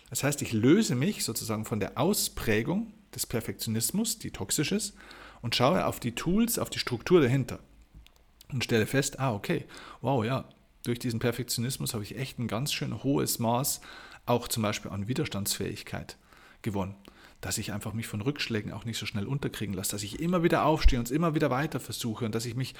Das 0.10 0.24
heißt, 0.24 0.42
ich 0.42 0.54
löse 0.54 0.96
mich 0.96 1.24
sozusagen 1.24 1.66
von 1.66 1.80
der 1.80 1.98
Ausprägung 1.98 2.94
des 3.14 3.26
Perfektionismus, 3.26 4.20
die 4.20 4.32
toxisch 4.32 4.72
ist, 4.72 4.94
und 5.42 5.56
schaue 5.56 5.86
auf 5.86 6.00
die 6.00 6.16
Tools, 6.16 6.60
auf 6.60 6.70
die 6.70 6.80
Struktur 6.80 7.22
dahinter 7.22 7.60
und 8.52 8.64
stelle 8.64 8.86
fest, 8.86 9.20
ah, 9.20 9.34
okay, 9.34 9.66
wow, 10.02 10.26
ja, 10.26 10.46
durch 10.84 11.00
diesen 11.00 11.20
Perfektionismus 11.20 11.94
habe 11.94 12.04
ich 12.04 12.18
echt 12.18 12.40
ein 12.40 12.48
ganz 12.48 12.74
schön 12.74 13.04
hohes 13.04 13.40
Maß 13.40 13.82
auch 14.26 14.48
zum 14.48 14.64
Beispiel 14.64 14.92
an 14.92 15.08
Widerstandsfähigkeit 15.08 16.18
gewonnen. 16.62 16.96
Dass 17.42 17.58
ich 17.58 17.72
einfach 17.72 17.94
mich 17.94 18.08
von 18.08 18.20
Rückschlägen 18.20 18.74
auch 18.74 18.84
nicht 18.84 18.98
so 18.98 19.06
schnell 19.06 19.26
unterkriegen 19.26 19.74
lasse, 19.74 19.92
dass 19.92 20.04
ich 20.04 20.20
immer 20.20 20.44
wieder 20.44 20.66
aufstehe 20.66 21.00
und 21.00 21.06
es 21.06 21.12
immer 21.12 21.36
wieder 21.36 21.50
weiter 21.50 21.80
versuche 21.80 22.26
und 22.26 22.36
dass 22.36 22.46
ich 22.46 22.56
mich 22.56 22.76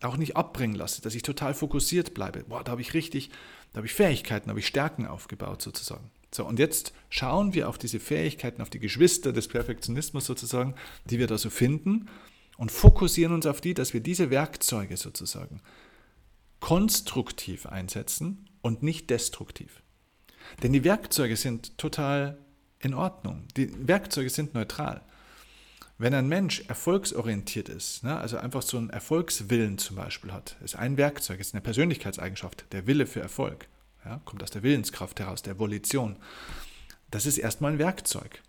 auch 0.00 0.16
nicht 0.16 0.36
abbringen 0.36 0.76
lasse, 0.76 1.02
dass 1.02 1.14
ich 1.14 1.22
total 1.22 1.54
fokussiert 1.54 2.14
bleibe. 2.14 2.44
Boah, 2.44 2.62
da 2.62 2.72
habe 2.72 2.82
ich 2.82 2.94
richtig, 2.94 3.30
da 3.72 3.78
habe 3.78 3.86
ich 3.86 3.94
Fähigkeiten, 3.94 4.46
da 4.46 4.50
habe 4.50 4.60
ich 4.60 4.66
Stärken 4.66 5.06
aufgebaut 5.06 5.60
sozusagen. 5.60 6.08
So, 6.32 6.46
und 6.46 6.58
jetzt 6.58 6.92
schauen 7.08 7.54
wir 7.54 7.68
auf 7.68 7.78
diese 7.78 7.98
Fähigkeiten, 7.98 8.62
auf 8.62 8.70
die 8.70 8.78
Geschwister 8.78 9.32
des 9.32 9.48
Perfektionismus 9.48 10.26
sozusagen, 10.26 10.74
die 11.06 11.18
wir 11.18 11.26
da 11.26 11.38
so 11.38 11.50
finden 11.50 12.08
und 12.56 12.70
fokussieren 12.70 13.34
uns 13.34 13.46
auf 13.46 13.60
die, 13.60 13.74
dass 13.74 13.94
wir 13.94 14.00
diese 14.00 14.30
Werkzeuge 14.30 14.96
sozusagen 14.96 15.60
konstruktiv 16.60 17.66
einsetzen 17.66 18.48
und 18.60 18.82
nicht 18.82 19.10
destruktiv. 19.10 19.82
Denn 20.62 20.72
die 20.72 20.84
Werkzeuge 20.84 21.36
sind 21.36 21.78
total 21.78 22.38
in 22.78 22.94
Ordnung. 22.94 23.46
Die 23.56 23.88
Werkzeuge 23.88 24.30
sind 24.30 24.54
neutral. 24.54 25.02
Wenn 25.98 26.14
ein 26.14 26.28
Mensch 26.28 26.62
erfolgsorientiert 26.68 27.68
ist, 27.68 28.04
ne, 28.04 28.16
also 28.16 28.38
einfach 28.38 28.62
so 28.62 28.78
einen 28.78 28.88
Erfolgswillen 28.88 29.76
zum 29.76 29.96
Beispiel 29.96 30.32
hat, 30.32 30.56
ist 30.64 30.76
ein 30.76 30.96
Werkzeug, 30.96 31.40
ist 31.40 31.54
eine 31.54 31.60
Persönlichkeitseigenschaft, 31.60 32.64
der 32.72 32.86
Wille 32.86 33.06
für 33.06 33.20
Erfolg 33.20 33.68
ja, 34.04 34.20
kommt 34.24 34.42
aus 34.42 34.50
der 34.50 34.62
Willenskraft 34.62 35.20
heraus, 35.20 35.42
der 35.42 35.58
Volition. 35.58 36.16
Das 37.10 37.26
ist 37.26 37.38
erstmal 37.38 37.72
ein 37.72 37.78
Werkzeug. 37.78 38.42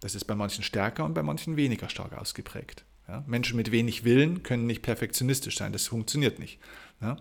Das 0.00 0.14
ist 0.14 0.24
bei 0.24 0.34
manchen 0.34 0.62
stärker 0.62 1.04
und 1.04 1.14
bei 1.14 1.22
manchen 1.22 1.56
weniger 1.56 1.88
stark 1.88 2.16
ausgeprägt. 2.16 2.84
Ja, 3.08 3.24
Menschen 3.26 3.56
mit 3.56 3.72
wenig 3.72 4.04
Willen 4.04 4.42
können 4.42 4.66
nicht 4.66 4.82
perfektionistisch 4.82 5.56
sein, 5.56 5.72
das 5.72 5.86
funktioniert 5.86 6.38
nicht. 6.38 6.60
Ja, 7.00 7.16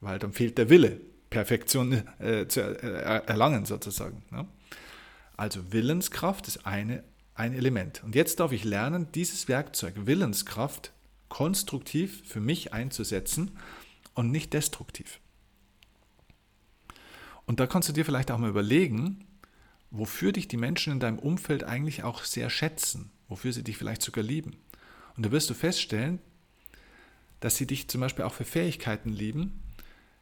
weil 0.00 0.18
dann 0.18 0.32
fehlt 0.32 0.58
der 0.58 0.70
Wille, 0.70 1.00
Perfektion 1.30 2.02
äh, 2.18 2.46
zu 2.48 2.60
er 2.60 3.28
erlangen 3.28 3.66
sozusagen. 3.66 4.22
Also 5.36 5.72
Willenskraft 5.72 6.48
ist 6.48 6.64
eine 6.66 7.02
ein 7.36 7.52
Element. 7.52 8.02
Und 8.02 8.14
jetzt 8.14 8.40
darf 8.40 8.52
ich 8.52 8.64
lernen, 8.64 9.08
dieses 9.14 9.46
Werkzeug 9.48 9.94
Willenskraft 10.06 10.92
konstruktiv 11.28 12.22
für 12.26 12.40
mich 12.40 12.72
einzusetzen 12.72 13.58
und 14.14 14.30
nicht 14.30 14.52
destruktiv. 14.52 15.20
Und 17.46 17.60
da 17.60 17.66
kannst 17.66 17.88
du 17.88 17.92
dir 17.92 18.04
vielleicht 18.04 18.30
auch 18.30 18.38
mal 18.38 18.50
überlegen, 18.50 19.24
wofür 19.90 20.32
dich 20.32 20.48
die 20.48 20.56
Menschen 20.56 20.92
in 20.92 21.00
deinem 21.00 21.18
Umfeld 21.18 21.64
eigentlich 21.64 22.02
auch 22.02 22.24
sehr 22.24 22.50
schätzen, 22.50 23.10
wofür 23.28 23.52
sie 23.52 23.62
dich 23.62 23.78
vielleicht 23.78 24.02
sogar 24.02 24.24
lieben. 24.24 24.56
Und 25.16 25.24
da 25.24 25.30
wirst 25.30 25.48
du 25.48 25.54
feststellen, 25.54 26.18
dass 27.40 27.56
sie 27.56 27.66
dich 27.66 27.88
zum 27.88 28.00
Beispiel 28.00 28.24
auch 28.24 28.34
für 28.34 28.44
Fähigkeiten 28.44 29.10
lieben, 29.10 29.62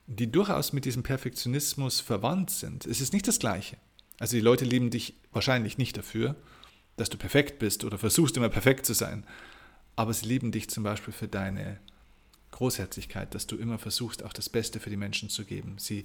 die 0.07 0.31
durchaus 0.31 0.73
mit 0.73 0.85
diesem 0.85 1.03
Perfektionismus 1.03 2.01
verwandt 2.01 2.51
sind. 2.51 2.87
Es 2.87 3.01
ist 3.01 3.13
nicht 3.13 3.27
das 3.27 3.39
Gleiche. 3.39 3.79
Also 4.19 4.37
die 4.37 4.43
Leute 4.43 4.65
lieben 4.65 4.91
dich 4.91 5.15
wahrscheinlich 5.33 5.79
nicht 5.79 5.97
dafür, 5.97 6.37
dass 6.97 7.11
du 7.11 7.17
perfekt 7.17 7.59
bist 7.59 7.85
oder 7.85 7.99
versuchst 7.99 8.37
immer 8.37 8.49
perfekt 8.49 8.87
zu 8.87 8.93
sein, 8.93 9.25
aber 9.97 10.13
sie 10.13 10.27
lieben 10.27 10.53
dich 10.53 10.69
zum 10.69 10.85
Beispiel 10.85 11.13
für 11.13 11.29
deine 11.29 11.79
Großherzigkeit, 12.53 13.35
dass 13.35 13.47
du 13.47 13.57
immer 13.57 13.79
versuchst, 13.79 14.23
auch 14.23 14.33
das 14.33 14.49
Beste 14.49 14.79
für 14.79 14.91
die 14.91 14.97
Menschen 14.97 15.29
zu 15.29 15.45
geben. 15.45 15.77
Sie 15.79 16.05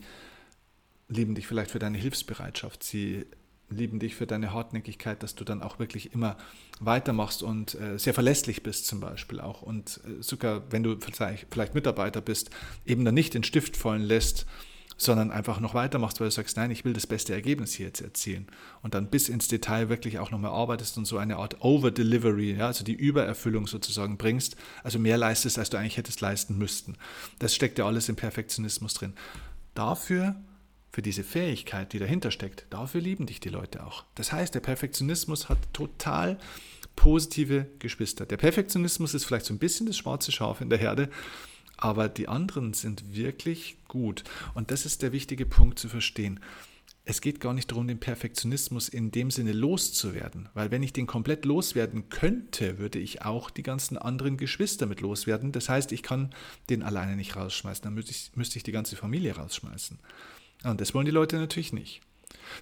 lieben 1.10 1.36
dich 1.36 1.48
vielleicht 1.48 1.72
für 1.72 1.80
deine 1.80 1.98
Hilfsbereitschaft. 1.98 2.84
Sie 2.84 3.26
lieben 3.70 4.00
dich 4.00 4.16
für 4.16 4.26
deine 4.26 4.54
Hartnäckigkeit, 4.54 5.22
dass 5.22 5.36
du 5.36 5.44
dann 5.44 5.62
auch 5.62 5.80
wirklich 5.80 6.14
immer 6.14 6.38
weitermachst 6.80 7.44
und 7.44 7.76
äh, 7.76 7.98
sehr 8.00 8.14
verlässlich 8.14 8.64
bist 8.64 8.88
zum 8.88 9.00
Beispiel 9.00 9.40
auch. 9.40 9.62
Und 9.62 10.00
äh, 10.06 10.24
sogar 10.24 10.72
wenn 10.72 10.84
du 10.84 10.98
vielleicht, 11.00 11.76
Mitarbeiter 11.76 12.22
bist, 12.22 12.50
eben 12.86 13.06
dann 13.06 13.14
nicht 13.14 13.34
den 13.34 13.44
Stift 13.44 13.78
fallen 13.78 14.02
lässt, 14.02 14.46
sondern 14.98 15.32
einfach 15.32 15.62
noch 15.62 15.76
weitermachst, 15.76 16.20
weil 16.20 16.28
du 16.28 16.32
sagst, 16.32 16.58
nein, 16.58 16.72
ich 16.72 16.84
will 16.84 16.92
das 16.92 17.08
beste 17.08 17.34
Ergebnis 17.34 17.74
hier 17.74 17.86
jetzt 17.86 18.02
erzielen. 18.02 18.48
Und 18.82 18.94
dann 18.96 19.10
bis 19.10 19.30
ins 19.30 19.48
Detail 19.48 19.88
wirklich 19.88 20.20
auch 20.20 20.30
nochmal 20.30 20.52
arbeitest 20.52 20.98
und 20.98 21.06
so 21.06 21.18
eine 21.18 21.38
Art 21.38 21.62
Over-Delivery, 21.62 22.56
ja, 22.58 22.68
also 22.68 22.84
die 22.84 22.96
Übererfüllung 22.96 23.66
sozusagen 23.66 24.18
bringst, 24.18 24.58
also 24.84 25.00
mehr 25.00 25.18
leistest, 25.18 25.58
als 25.58 25.70
du 25.70 25.78
eigentlich 25.78 25.96
hättest 25.96 26.20
leisten 26.20 26.58
müssten. 26.58 26.98
Das 27.40 27.56
steckt 27.56 27.78
ja 27.78 27.86
alles 27.86 28.10
im 28.10 28.18
Perfektionismus 28.18 28.94
drin. 28.94 29.14
Dafür 29.74 30.36
für 30.92 31.02
diese 31.02 31.24
Fähigkeit, 31.24 31.94
die 31.94 32.00
dahinter 32.00 32.32
steckt, 32.32 32.66
dafür 32.70 33.02
lieben 33.02 33.26
dich 33.26 33.40
die 33.40 33.50
Leute 33.50 33.86
auch. 33.86 34.06
Das 34.16 34.32
heißt, 34.32 34.56
der 34.56 34.60
Perfektionismus 34.60 35.50
hat 35.50 35.58
total 35.74 36.38
positive 36.96 37.68
Geschwister. 37.80 38.26
Der 38.26 38.38
Perfektionismus 38.38 39.14
ist 39.14 39.26
vielleicht 39.26 39.46
so 39.46 39.54
ein 39.54 39.60
bisschen 39.60 39.86
das 39.86 39.98
schwarze 39.98 40.32
Schaf 40.32 40.62
in 40.62 40.70
der 40.70 40.80
Herde, 40.80 41.10
aber 41.78 42.10
die 42.10 42.28
anderen 42.28 42.74
sind 42.74 43.16
wirklich 43.16 43.78
gut. 43.88 44.24
Und 44.54 44.72
das 44.72 44.86
ist 44.86 45.02
der 45.02 45.14
wichtige 45.14 45.46
Punkt 45.46 45.80
zu 45.80 45.88
verstehen. 45.88 46.42
Es 47.06 47.22
geht 47.22 47.40
gar 47.40 47.54
nicht 47.54 47.72
darum, 47.72 47.88
den 47.88 48.00
Perfektionismus 48.00 48.90
in 48.90 49.12
dem 49.12 49.32
Sinne 49.32 49.54
loszuwerden, 49.54 50.50
weil 50.54 50.70
wenn 50.70 50.84
ich 50.84 50.94
den 50.94 51.08
komplett 51.08 51.46
loswerden 51.46 52.10
könnte, 52.10 52.78
würde 52.78 53.00
ich 53.00 53.24
auch 53.24 53.50
die 53.50 53.64
ganzen 53.64 53.98
anderen 53.98 54.38
Geschwister 54.38 54.86
mit 54.86 55.02
loswerden. 55.02 55.52
Das 55.52 55.70
heißt, 55.70 55.92
ich 55.92 56.04
kann 56.04 56.30
den 56.70 56.84
alleine 56.84 57.16
nicht 57.16 57.36
rausschmeißen, 57.36 57.84
dann 57.84 57.94
müsste 57.94 58.12
ich, 58.12 58.32
müsste 58.36 58.58
ich 58.58 58.64
die 58.64 58.72
ganze 58.72 58.96
Familie 58.96 59.36
rausschmeißen. 59.36 60.00
Und 60.64 60.82
das 60.82 60.94
wollen 60.94 61.06
die 61.06 61.12
Leute 61.12 61.38
natürlich 61.38 61.74
nicht. 61.74 62.02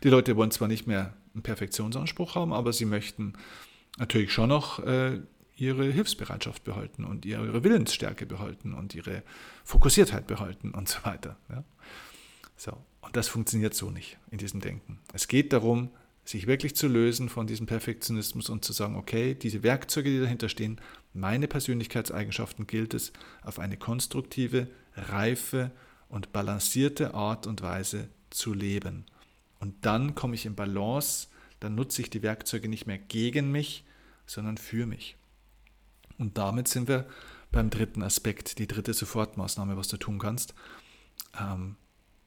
Die 0.03 0.09
Leute 0.09 0.35
wollen 0.35 0.51
zwar 0.51 0.67
nicht 0.67 0.87
mehr 0.87 1.13
einen 1.33 1.43
Perfektionsanspruch 1.43 2.35
haben, 2.35 2.53
aber 2.53 2.73
sie 2.73 2.85
möchten 2.85 3.33
natürlich 3.97 4.31
schon 4.31 4.49
noch 4.49 4.79
äh, 4.79 5.19
ihre 5.55 5.91
Hilfsbereitschaft 5.91 6.63
behalten 6.63 7.03
und 7.03 7.25
ihre 7.25 7.63
Willensstärke 7.63 8.25
behalten 8.25 8.73
und 8.73 8.93
ihre 8.93 9.23
Fokussiertheit 9.63 10.27
behalten 10.27 10.71
und 10.71 10.87
so 10.87 10.99
weiter. 11.03 11.37
Ja? 11.49 11.63
So. 12.55 12.77
Und 13.01 13.15
das 13.15 13.27
funktioniert 13.27 13.73
so 13.73 13.89
nicht 13.89 14.17
in 14.31 14.37
diesem 14.37 14.59
Denken. 14.59 14.99
Es 15.13 15.27
geht 15.27 15.53
darum, 15.53 15.91
sich 16.25 16.45
wirklich 16.45 16.75
zu 16.75 16.87
lösen 16.87 17.29
von 17.29 17.47
diesem 17.47 17.65
Perfektionismus 17.65 18.49
und 18.49 18.65
zu 18.65 18.73
sagen, 18.73 18.95
okay, 18.95 19.33
diese 19.33 19.63
Werkzeuge, 19.63 20.09
die 20.09 20.19
dahinter 20.19 20.49
stehen, 20.49 20.81
meine 21.13 21.47
Persönlichkeitseigenschaften 21.47 22.67
gilt 22.67 22.93
es 22.93 23.13
auf 23.43 23.59
eine 23.59 23.77
konstruktive, 23.77 24.67
reife 24.95 25.71
und 26.09 26.33
balancierte 26.33 27.13
Art 27.13 27.47
und 27.47 27.61
Weise 27.61 28.09
zu 28.29 28.53
leben. 28.53 29.05
Und 29.59 29.85
dann 29.85 30.15
komme 30.15 30.35
ich 30.35 30.45
in 30.45 30.55
Balance, 30.55 31.27
dann 31.59 31.75
nutze 31.75 32.01
ich 32.01 32.09
die 32.09 32.21
Werkzeuge 32.21 32.69
nicht 32.69 32.85
mehr 32.85 32.97
gegen 32.97 33.51
mich, 33.51 33.83
sondern 34.25 34.57
für 34.57 34.85
mich. 34.85 35.17
Und 36.17 36.37
damit 36.37 36.67
sind 36.67 36.87
wir 36.87 37.07
beim 37.51 37.69
dritten 37.69 38.03
Aspekt, 38.03 38.59
die 38.59 38.67
dritte 38.67 38.93
Sofortmaßnahme, 38.93 39.77
was 39.77 39.87
du 39.87 39.97
tun 39.97 40.19
kannst, 40.19 40.53
ähm, 41.39 41.75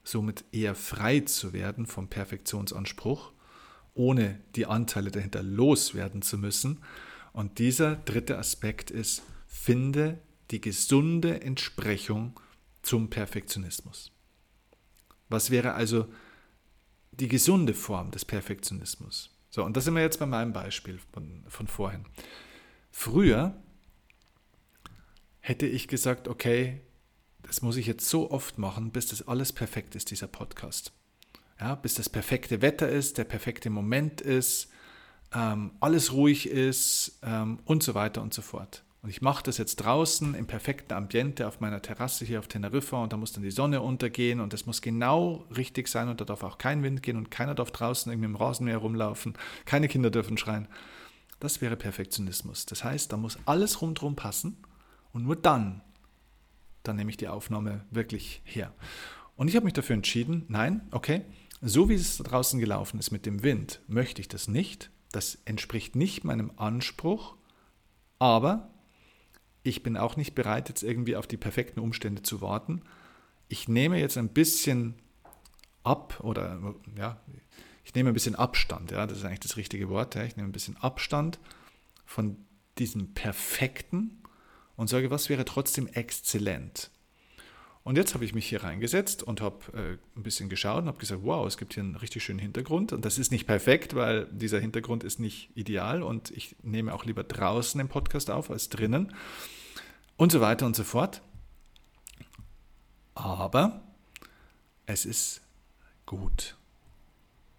somit 0.03 0.43
eher 0.51 0.75
frei 0.75 1.21
zu 1.21 1.53
werden 1.53 1.85
vom 1.85 2.07
Perfektionsanspruch, 2.07 3.31
ohne 3.93 4.39
die 4.55 4.65
Anteile 4.65 5.11
dahinter 5.11 5.43
loswerden 5.43 6.21
zu 6.21 6.37
müssen. 6.37 6.79
Und 7.33 7.59
dieser 7.59 7.95
dritte 7.95 8.37
Aspekt 8.37 8.91
ist, 8.91 9.23
finde 9.47 10.19
die 10.49 10.61
gesunde 10.61 11.41
Entsprechung 11.41 12.39
zum 12.81 13.09
Perfektionismus. 13.09 14.11
Was 15.29 15.49
wäre 15.49 15.73
also 15.73 16.07
die 17.11 17.27
gesunde 17.27 17.73
Form 17.73 18.11
des 18.11 18.25
Perfektionismus? 18.25 19.29
So, 19.49 19.63
und 19.63 19.75
da 19.75 19.81
sind 19.81 19.95
wir 19.95 20.01
jetzt 20.01 20.19
bei 20.19 20.25
meinem 20.25 20.53
Beispiel 20.53 20.99
von, 21.13 21.43
von 21.47 21.67
vorhin. 21.67 22.05
Früher 22.89 23.55
hätte 25.39 25.65
ich 25.65 25.87
gesagt, 25.87 26.27
okay, 26.27 26.81
das 27.43 27.61
muss 27.61 27.77
ich 27.77 27.87
jetzt 27.87 28.07
so 28.07 28.31
oft 28.31 28.57
machen, 28.57 28.91
bis 28.91 29.07
das 29.07 29.27
alles 29.27 29.51
perfekt 29.51 29.95
ist, 29.95 30.11
dieser 30.11 30.27
Podcast. 30.27 30.93
Ja, 31.59 31.75
bis 31.75 31.95
das 31.95 32.09
perfekte 32.09 32.61
Wetter 32.61 32.89
ist, 32.89 33.17
der 33.17 33.23
perfekte 33.23 33.69
Moment 33.69 34.21
ist, 34.21 34.71
ähm, 35.33 35.71
alles 35.79 36.13
ruhig 36.13 36.47
ist 36.47 37.19
ähm, 37.23 37.59
und 37.65 37.83
so 37.83 37.93
weiter 37.93 38.21
und 38.21 38.33
so 38.33 38.41
fort. 38.41 38.83
Und 39.01 39.09
ich 39.09 39.21
mache 39.21 39.43
das 39.43 39.57
jetzt 39.57 39.77
draußen 39.77 40.35
im 40.35 40.45
perfekten 40.45 40.93
Ambiente 40.93 41.47
auf 41.47 41.59
meiner 41.59 41.81
Terrasse 41.81 42.23
hier 42.23 42.37
auf 42.37 42.47
Teneriffa 42.47 43.01
und 43.01 43.11
da 43.11 43.17
muss 43.17 43.33
dann 43.33 43.41
die 43.41 43.49
Sonne 43.49 43.81
untergehen 43.81 44.39
und 44.39 44.53
das 44.53 44.67
muss 44.67 44.81
genau 44.81 45.47
richtig 45.55 45.87
sein 45.87 46.07
und 46.07 46.21
da 46.21 46.25
darf 46.25 46.43
auch 46.43 46.59
kein 46.59 46.83
Wind 46.83 47.01
gehen 47.01 47.17
und 47.17 47.31
keiner 47.31 47.55
darf 47.55 47.71
draußen 47.71 48.11
irgendwie 48.11 48.29
im 48.29 48.35
Rasenmäher 48.35 48.77
rumlaufen, 48.77 49.33
keine 49.65 49.87
Kinder 49.87 50.11
dürfen 50.11 50.37
schreien. 50.37 50.67
Das 51.39 51.61
wäre 51.61 51.75
Perfektionismus. 51.77 52.67
Das 52.67 52.83
heißt, 52.83 53.11
da 53.11 53.17
muss 53.17 53.39
alles 53.45 53.81
rundherum 53.81 54.15
passen 54.15 54.57
und 55.13 55.23
nur 55.23 55.35
dann, 55.35 55.81
dann 56.83 56.95
nehme 56.95 57.09
ich 57.09 57.17
die 57.17 57.27
Aufnahme 57.27 57.83
wirklich 57.89 58.43
her. 58.43 58.71
Und 59.35 59.47
ich 59.47 59.55
habe 59.55 59.65
mich 59.65 59.73
dafür 59.73 59.95
entschieden, 59.95 60.45
nein, 60.47 60.81
okay, 60.91 61.23
so 61.59 61.89
wie 61.89 61.95
es 61.95 62.17
draußen 62.17 62.59
gelaufen 62.59 62.99
ist 62.99 63.09
mit 63.09 63.25
dem 63.25 63.41
Wind, 63.41 63.81
möchte 63.87 64.21
ich 64.21 64.27
das 64.27 64.47
nicht. 64.47 64.91
Das 65.11 65.39
entspricht 65.45 65.95
nicht 65.95 66.23
meinem 66.23 66.51
Anspruch, 66.57 67.35
aber 68.19 68.69
ich 69.63 69.83
bin 69.83 69.97
auch 69.97 70.15
nicht 70.15 70.35
bereit, 70.35 70.69
jetzt 70.69 70.83
irgendwie 70.83 71.15
auf 71.15 71.27
die 71.27 71.37
perfekten 71.37 71.79
Umstände 71.79 72.23
zu 72.23 72.41
warten. 72.41 72.81
Ich 73.47 73.67
nehme 73.67 73.99
jetzt 73.99 74.17
ein 74.17 74.29
bisschen 74.29 74.95
ab 75.83 76.19
oder 76.21 76.75
ja, 76.97 77.19
ich 77.83 77.93
nehme 77.93 78.09
ein 78.09 78.13
bisschen 78.13 78.35
Abstand, 78.35 78.91
ja, 78.91 79.05
das 79.07 79.19
ist 79.19 79.25
eigentlich 79.25 79.39
das 79.41 79.57
richtige 79.57 79.89
Wort. 79.89 80.15
Ja. 80.15 80.23
Ich 80.23 80.35
nehme 80.35 80.49
ein 80.49 80.53
bisschen 80.53 80.77
Abstand 80.77 81.39
von 82.05 82.37
diesem 82.77 83.13
Perfekten 83.13 84.21
und 84.75 84.87
sage, 84.87 85.11
was 85.11 85.29
wäre 85.29 85.45
trotzdem 85.45 85.87
exzellent. 85.87 86.91
Und 87.83 87.97
jetzt 87.97 88.13
habe 88.13 88.23
ich 88.23 88.35
mich 88.35 88.47
hier 88.47 88.63
reingesetzt 88.63 89.23
und 89.23 89.41
habe 89.41 89.57
äh, 89.73 90.17
ein 90.17 90.23
bisschen 90.23 90.49
geschaut 90.49 90.83
und 90.83 90.87
habe 90.87 90.99
gesagt, 90.99 91.21
wow, 91.23 91.47
es 91.47 91.57
gibt 91.57 91.73
hier 91.73 91.81
einen 91.81 91.95
richtig 91.95 92.23
schönen 92.23 92.37
Hintergrund. 92.37 92.93
Und 92.93 93.05
das 93.05 93.17
ist 93.17 93.31
nicht 93.31 93.47
perfekt, 93.47 93.95
weil 93.95 94.27
dieser 94.31 94.59
Hintergrund 94.59 95.03
ist 95.03 95.19
nicht 95.19 95.49
ideal 95.55 96.03
und 96.03 96.29
ich 96.29 96.55
nehme 96.61 96.93
auch 96.93 97.05
lieber 97.05 97.23
draußen 97.23 97.79
den 97.79 97.87
Podcast 97.87 98.29
auf 98.29 98.51
als 98.51 98.69
drinnen 98.69 99.15
und 100.15 100.31
so 100.31 100.41
weiter 100.41 100.67
und 100.67 100.75
so 100.75 100.83
fort. 100.83 101.23
Aber 103.15 103.81
es 104.85 105.05
ist 105.05 105.41
gut. 106.05 106.55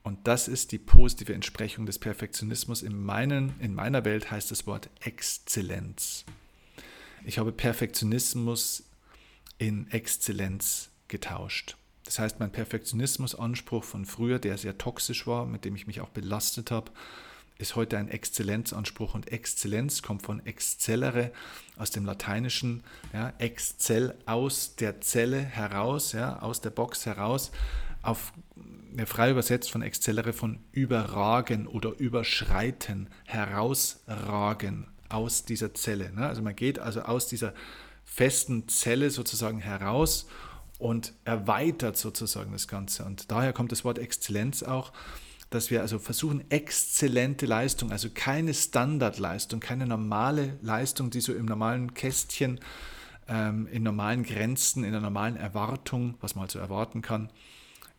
Und 0.05 0.27
das 0.27 0.47
ist 0.47 0.73
die 0.73 0.79
positive 0.79 1.35
Entsprechung 1.35 1.87
des 1.87 1.99
Perfektionismus. 1.99 2.83
In, 2.83 3.03
meinen, 3.03 3.55
in 3.61 3.75
meiner 3.75 4.05
Welt 4.05 4.31
heißt 4.31 4.51
das 4.51 4.67
Wort 4.67 4.89
Exzellenz. 5.01 6.25
Ich 7.25 7.39
habe 7.39 7.53
Perfektionismus 7.53 8.85
in 9.59 9.91
Exzellenz 9.91 10.91
getauscht. 11.09 11.77
Das 12.05 12.19
heißt, 12.19 12.41
mein 12.41 12.51
Perfektionismusanspruch 12.51 13.85
von 13.85 14.05
früher, 14.05 14.39
der 14.39 14.59
sehr 14.59 14.79
toxisch 14.79 15.27
war, 15.27 15.47
mit 15.47 15.65
dem 15.65 15.77
ich 15.77 15.87
mich 15.87 16.01
auch 16.01 16.09
belastet 16.09 16.71
habe, 16.71 16.91
ist 17.59 17.77
heute 17.77 17.97
ein 17.97 18.09
Exzellenzanspruch 18.09 19.15
und 19.15 19.31
Exzellenz 19.31 20.03
kommt 20.03 20.23
von 20.23 20.45
excellere 20.45 21.31
aus 21.77 21.91
dem 21.91 22.05
Lateinischen, 22.05 22.83
ja, 23.13 23.33
excel 23.39 24.17
aus 24.27 24.75
der 24.77 25.01
Zelle 25.01 25.39
heraus, 25.39 26.13
ja, 26.13 26.41
aus 26.41 26.61
der 26.61 26.71
Box 26.71 27.07
heraus, 27.07 27.53
auf 28.03 28.33
ja, 28.97 29.07
frei 29.07 29.31
übersetzt 29.31 29.71
von 29.71 29.83
excellere 29.83 30.33
von 30.33 30.59
überragen 30.73 31.67
oder 31.67 31.97
überschreiten, 31.99 33.09
herausragen 33.25 34.89
aus 35.09 35.45
dieser 35.45 35.73
Zelle. 35.73 36.13
Ne? 36.13 36.27
Also 36.27 36.43
man 36.43 36.57
geht 36.57 36.79
also 36.79 37.03
aus 37.03 37.29
dieser 37.29 37.55
festen 38.13 38.69
Zelle 38.69 39.11
sozusagen 39.11 39.59
heraus 39.59 40.27
und 40.79 41.15
erweitert 41.25 41.97
sozusagen 41.97 42.53
das 42.53 42.69
Ganze. 42.69 43.05
Und 43.05 43.31
daher 43.31 43.53
kommt 43.53 43.73
das 43.73 43.85
Wort 43.85 43.99
Exzellenz 43.99 44.63
auch, 44.63 44.93
dass 45.49 45.71
wir 45.71 45.81
also 45.81 45.99
versuchen, 45.99 46.45
exzellente 46.51 47.47
Leistung, 47.47 47.91
also 47.91 48.09
keine 48.13 48.53
Standardleistung, 48.53 49.61
keine 49.61 49.87
normale 49.87 50.59
Leistung, 50.61 51.11
die 51.11 51.21
so 51.21 51.33
im 51.33 51.47
normalen 51.47 51.95
Kästchen, 51.95 52.61
ähm, 53.29 53.67
in 53.71 53.83
normalen 53.83 54.25
Grenzen, 54.25 54.85
in 54.85 54.93
der 54.93 55.01
normalen 55.01 55.37
Erwartung, 55.37 56.17
was 56.21 56.35
man 56.35 56.45
also 56.45 56.59
erwarten 56.59 57.01
kann, 57.01 57.31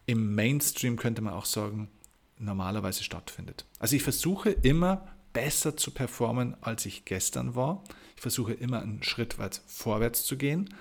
im 0.06 0.36
Mainstream 0.36 0.96
könnte 0.96 1.22
man 1.22 1.34
auch 1.34 1.46
sagen, 1.46 1.90
normalerweise 2.38 3.04
stattfindet. 3.04 3.66
Also 3.80 3.96
ich 3.96 4.04
versuche 4.04 4.52
immer 4.52 5.08
besser 5.32 5.76
zu 5.76 5.92
performen, 5.92 6.56
als 6.62 6.86
ich 6.86 7.06
gestern 7.06 7.56
war. 7.56 7.84
Versuche 8.24 8.54
immer 8.54 8.82
einen 8.82 9.04
Schritt 9.04 9.38
weit 9.38 9.62
vorwärts 9.68 10.24
zu 10.24 10.38
gehen. 10.38 10.74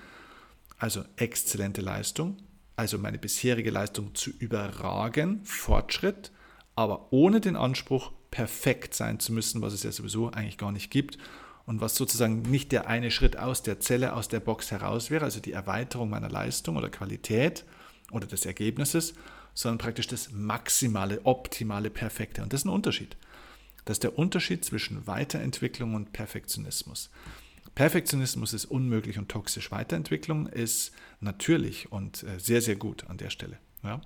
Also 0.79 1.03
exzellente 1.17 1.81
Leistung, 1.81 2.37
also 2.77 2.97
meine 2.97 3.19
bisherige 3.19 3.69
Leistung 3.69 4.15
zu 4.15 4.31
überragen, 4.31 5.41
Fortschritt, 5.43 6.31
aber 6.75 7.11
ohne 7.11 7.41
den 7.41 7.55
Anspruch, 7.55 8.11
perfekt 8.31 8.95
sein 8.95 9.19
zu 9.19 9.31
müssen, 9.31 9.61
was 9.61 9.73
es 9.73 9.83
ja 9.83 9.91
sowieso 9.91 10.31
eigentlich 10.31 10.57
gar 10.57 10.71
nicht 10.71 10.89
gibt 10.89 11.19
und 11.65 11.81
was 11.81 11.95
sozusagen 11.95 12.41
nicht 12.41 12.71
der 12.71 12.87
eine 12.87 13.11
Schritt 13.11 13.37
aus 13.37 13.61
der 13.61 13.79
Zelle, 13.79 14.13
aus 14.13 14.29
der 14.29 14.39
Box 14.39 14.71
heraus 14.71 15.11
wäre, 15.11 15.25
also 15.25 15.39
die 15.39 15.51
Erweiterung 15.51 16.09
meiner 16.09 16.29
Leistung 16.29 16.77
oder 16.77 16.89
Qualität 16.89 17.65
oder 18.11 18.25
des 18.25 18.45
Ergebnisses, 18.45 19.13
sondern 19.53 19.77
praktisch 19.77 20.07
das 20.07 20.31
maximale, 20.31 21.21
optimale, 21.25 21.89
perfekte. 21.89 22.41
Und 22.41 22.53
das 22.53 22.61
ist 22.61 22.65
ein 22.65 22.69
Unterschied. 22.69 23.15
Das 23.85 23.95
ist 23.95 24.03
der 24.03 24.17
Unterschied 24.17 24.63
zwischen 24.63 25.07
Weiterentwicklung 25.07 25.95
und 25.95 26.13
Perfektionismus. 26.13 27.09
Perfektionismus 27.75 28.53
ist 28.53 28.65
unmöglich 28.65 29.17
und 29.17 29.29
toxisch. 29.29 29.71
Weiterentwicklung 29.71 30.47
ist 30.47 30.91
natürlich 31.19 31.91
und 31.91 32.23
äh, 32.23 32.39
sehr, 32.39 32.61
sehr 32.61 32.75
gut 32.75 33.05
an 33.07 33.17
der 33.17 33.29
Stelle. 33.29 33.57
Ja? 33.83 34.01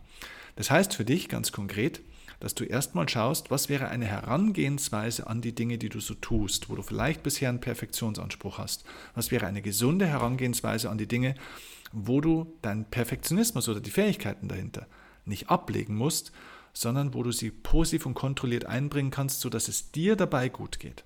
Das 0.56 0.72
heißt 0.72 0.94
für 0.94 1.06
dich 1.06 1.28
ganz 1.28 1.52
konkret, 1.52 2.02
dass 2.40 2.56
du 2.56 2.64
erstmal 2.64 3.10
schaust, 3.10 3.52
was 3.52 3.68
wäre 3.68 3.90
eine 3.90 4.06
Herangehensweise 4.06 5.28
an 5.28 5.42
die 5.42 5.56
Dinge, 5.56 5.78
die 5.78 5.90
du 5.90 6.00
so 6.00 6.14
tust, 6.14 6.70
wo 6.70 6.76
du 6.76 6.82
vielleicht 6.82 7.24
bisher 7.24 7.50
einen 7.50 7.60
Perfektionsanspruch 7.60 8.58
hast. 8.58 8.84
Was 9.16 9.32
wäre 9.32 9.48
eine 9.48 9.62
gesunde 9.62 10.06
Herangehensweise 10.06 10.90
an 10.90 10.98
die 10.98 11.08
Dinge, 11.08 11.36
wo 11.92 12.22
du 12.22 12.54
deinen 12.62 12.86
Perfektionismus 12.86 13.68
oder 13.70 13.80
die 13.80 13.92
Fähigkeiten 13.92 14.48
dahinter 14.48 14.88
nicht 15.26 15.50
ablegen 15.50 15.96
musst, 15.96 16.32
sondern 16.82 17.14
wo 17.14 17.24
du 17.24 17.32
sie 17.32 17.52
positiv 17.52 18.06
und 18.06 18.14
kontrolliert 18.14 18.66
einbringen 18.66 19.12
kannst, 19.12 19.42
sodass 19.42 19.68
es 19.68 19.92
dir 19.92 20.16
dabei 20.16 20.50
gut 20.50 20.80
geht. 20.80 21.04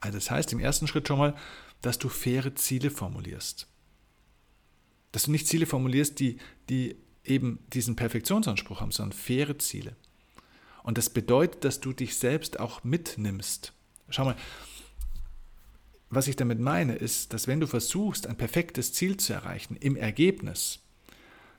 Also 0.00 0.18
das 0.18 0.30
heißt 0.30 0.52
im 0.52 0.60
ersten 0.60 0.86
Schritt 0.86 1.08
schon 1.08 1.18
mal, 1.18 1.34
dass 1.82 1.98
du 1.98 2.08
faire 2.08 2.54
Ziele 2.54 2.90
formulierst. 2.90 3.66
Dass 5.12 5.24
du 5.24 5.30
nicht 5.30 5.46
Ziele 5.46 5.66
formulierst, 5.66 6.18
die, 6.20 6.38
die 6.68 6.96
eben 7.24 7.60
diesen 7.72 7.96
Perfektionsanspruch 7.96 8.80
haben, 8.80 8.92
sondern 8.92 9.16
faire 9.18 9.58
Ziele. 9.58 9.96
Und 10.82 10.98
das 10.98 11.10
bedeutet, 11.10 11.64
dass 11.64 11.80
du 11.80 11.92
dich 11.92 12.16
selbst 12.16 12.60
auch 12.60 12.84
mitnimmst. 12.84 13.72
Schau 14.08 14.24
mal, 14.24 14.36
was 16.10 16.28
ich 16.28 16.36
damit 16.36 16.58
meine, 16.58 16.94
ist, 16.94 17.32
dass 17.32 17.46
wenn 17.46 17.60
du 17.60 17.66
versuchst, 17.66 18.26
ein 18.26 18.36
perfektes 18.36 18.92
Ziel 18.94 19.18
zu 19.18 19.34
erreichen 19.34 19.76
im 19.76 19.96
Ergebnis, 19.96 20.80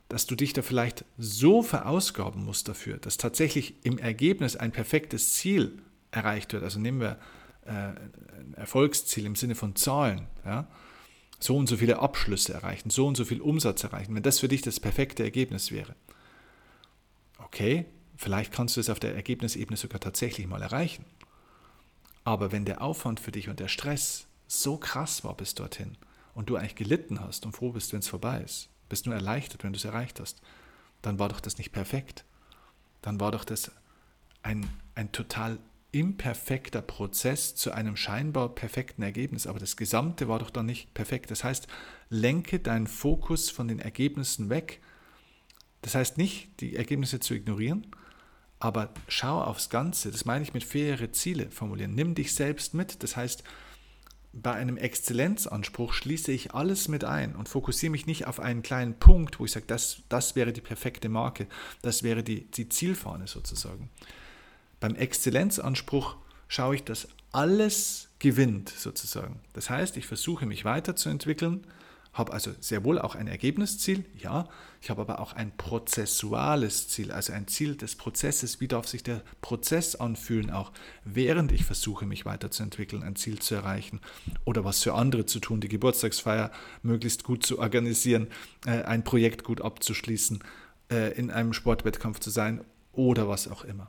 dass 0.10 0.26
du 0.26 0.36
dich 0.36 0.54
da 0.54 0.64
vielleicht 0.64 1.06
so 1.18 1.62
verausgaben 1.62 2.44
musst 2.44 2.68
dafür, 2.68 2.98
dass 2.98 3.18
tatsächlich 3.18 3.76
im 3.84 4.00
Ergebnis 4.00 4.56
ein 4.56 4.72
perfektes 4.72 5.36
Ziel 5.36 5.80
erreicht 6.12 6.52
wird. 6.52 6.64
Also 6.64 6.80
nehmen 6.80 7.00
wir 7.00 7.20
äh, 7.66 7.72
ein 7.72 8.54
Erfolgsziel 8.56 9.26
im 9.28 9.36
Sinne 9.36 9.54
von 9.54 9.76
Zahlen. 9.76 10.28
Ja? 10.44 10.68
So 11.40 11.56
und 11.56 11.68
so 11.68 11.78
viele 11.78 12.00
Abschlüsse 12.00 12.54
erreichen, 12.54 12.90
so 12.90 13.08
und 13.08 13.16
so 13.16 13.24
viel 13.24 13.40
Umsatz 13.40 13.84
erreichen, 13.84 14.16
wenn 14.16 14.24
das 14.24 14.40
für 14.40 14.48
dich 14.48 14.64
das 14.64 14.80
perfekte 14.80 15.24
Ergebnis 15.24 15.72
wäre. 15.72 15.96
Okay, 17.38 17.86
vielleicht 18.18 18.52
kannst 18.52 18.76
du 18.76 18.82
es 18.82 18.90
auf 18.90 19.00
der 19.00 19.16
Ergebnisebene 19.16 19.78
sogar 19.78 20.02
tatsächlich 20.02 20.48
mal 20.48 20.62
erreichen. 20.62 21.06
Aber 22.24 22.52
wenn 22.52 22.66
der 22.66 22.82
Aufwand 22.82 23.20
für 23.20 23.32
dich 23.32 23.48
und 23.48 23.60
der 23.60 23.70
Stress 23.70 24.28
so 24.48 24.78
krass 24.78 25.24
war 25.24 25.38
bis 25.38 25.54
dorthin 25.54 25.98
und 26.34 26.50
du 26.50 26.56
eigentlich 26.56 26.76
gelitten 26.76 27.22
hast 27.22 27.46
und 27.46 27.54
froh 27.54 27.72
bist, 27.72 27.94
wenn 27.94 28.00
es 28.00 28.08
vorbei 28.08 28.42
ist, 28.42 28.70
bist 28.90 29.06
nur 29.06 29.16
erleichtert, 29.16 29.64
wenn 29.64 29.74
du 29.74 29.78
es 29.78 29.86
erreicht 29.86 30.20
hast, 30.20 30.42
dann 31.02 31.20
war 31.20 31.30
doch 31.30 31.40
das 31.40 31.58
nicht 31.58 31.72
perfekt. 31.72 32.26
Dann 33.02 33.20
war 33.20 33.32
doch 33.32 33.46
das 33.46 33.72
ein, 34.44 34.68
ein 34.96 35.12
total 35.12 35.60
imperfekter 35.92 36.82
Prozess 36.82 37.56
zu 37.56 37.72
einem 37.72 37.96
scheinbar 37.96 38.50
perfekten 38.50 39.02
Ergebnis. 39.02 39.48
Aber 39.48 39.60
das 39.60 39.78
Gesamte 39.78 40.28
war 40.28 40.40
doch 40.40 40.50
dann 40.50 40.66
nicht 40.66 40.94
perfekt. 40.94 41.32
Das 41.32 41.44
heißt, 41.44 41.68
lenke 42.10 42.60
deinen 42.60 42.88
Fokus 42.88 43.50
von 43.50 43.68
den 43.68 43.80
Ergebnissen 43.80 44.50
weg. 44.50 44.82
Das 45.82 45.96
heißt 45.96 46.18
nicht, 46.18 46.60
die 46.60 46.76
Ergebnisse 46.76 47.20
zu 47.20 47.34
ignorieren, 47.34 47.88
aber 48.60 48.94
schau 49.08 49.42
aufs 49.42 49.70
Ganze. 49.70 50.12
Das 50.12 50.26
meine 50.26 50.44
ich 50.44 50.54
mit 50.54 50.64
faire 50.64 51.12
Ziele 51.12 51.50
formulieren. 51.50 51.96
Nimm 51.96 52.16
dich 52.16 52.36
selbst 52.36 52.74
mit. 52.74 53.02
Das 53.02 53.16
heißt, 53.16 53.44
bei 54.32 54.54
einem 54.54 54.78
Exzellenzanspruch 54.78 55.94
schließe 55.94 56.32
ich 56.32 56.54
alles 56.54 56.88
mit 56.88 57.04
ein 57.04 57.36
und 57.36 57.50
fokussiere 57.50 57.92
mich 57.92 58.06
nicht 58.06 58.28
auf 58.28 58.40
einen 58.40 58.62
kleinen 58.62 58.94
Punkt, 58.94 59.40
wo 59.40 59.46
ich 59.46 59.52
sage, 59.52 59.66
das, 59.68 60.04
das 60.08 60.36
wäre 60.36 60.54
die 60.54 60.62
perfekte 60.62 61.10
Marke, 61.10 61.48
das 61.82 62.04
wäre 62.04 62.24
die, 62.24 62.46
die 62.52 62.70
Zielfahne 62.70 63.28
sozusagen. 63.28 63.90
Beim 64.80 64.96
Exzellenzanspruch 64.96 66.16
schaue 66.48 66.76
ich, 66.76 66.84
dass 66.84 67.08
alles 67.32 68.10
gewinnt 68.20 68.70
sozusagen. 68.70 69.40
Das 69.54 69.70
heißt, 69.70 69.98
ich 69.98 70.06
versuche 70.06 70.46
mich 70.46 70.66
weiterzuentwickeln, 70.66 71.66
habe 72.14 72.34
also 72.34 72.52
sehr 72.60 72.84
wohl 72.84 73.00
auch 73.00 73.16
ein 73.16 73.28
Ergebnisziel, 73.28 74.04
ja, 74.18 74.48
ich 74.82 74.90
habe 74.90 75.02
aber 75.02 75.20
auch 75.20 75.34
ein 75.34 75.56
prozessuales 75.56 76.88
Ziel, 76.88 77.12
also 77.12 77.34
ein 77.34 77.48
Ziel 77.48 77.76
des 77.76 77.96
Prozesses, 77.96 78.60
wie 78.60 78.68
darf 78.68 78.88
sich 78.88 79.04
der 79.04 79.22
Prozess 79.42 79.96
anfühlen, 79.96 80.50
auch 80.50 80.72
während 81.06 81.52
ich 81.52 81.66
versuche, 81.66 82.06
mich 82.06 82.26
weiterzuentwickeln, 82.26 83.04
ein 83.04 83.16
Ziel 83.16 83.40
zu 83.40 83.56
erreichen 83.56 84.00
oder 84.44 84.66
was 84.66 84.82
für 84.82 84.94
andere 84.94 85.26
zu 85.26 85.40
tun, 85.40 85.62
die 85.62 85.68
Geburtstagsfeier 85.68 86.52
möglichst 86.82 87.24
gut 87.24 87.46
zu 87.46 87.60
organisieren, 87.60 88.28
äh, 88.66 88.82
ein 88.84 89.04
Projekt 89.04 89.44
gut 89.44 89.62
abzuschließen, 89.62 90.40
äh, 90.92 91.14
in 91.14 91.30
einem 91.30 91.54
Sportwettkampf 91.54 92.20
zu 92.20 92.32
sein 92.32 92.66
oder 92.92 93.28
was 93.28 93.48
auch 93.48 93.64
immer. 93.64 93.88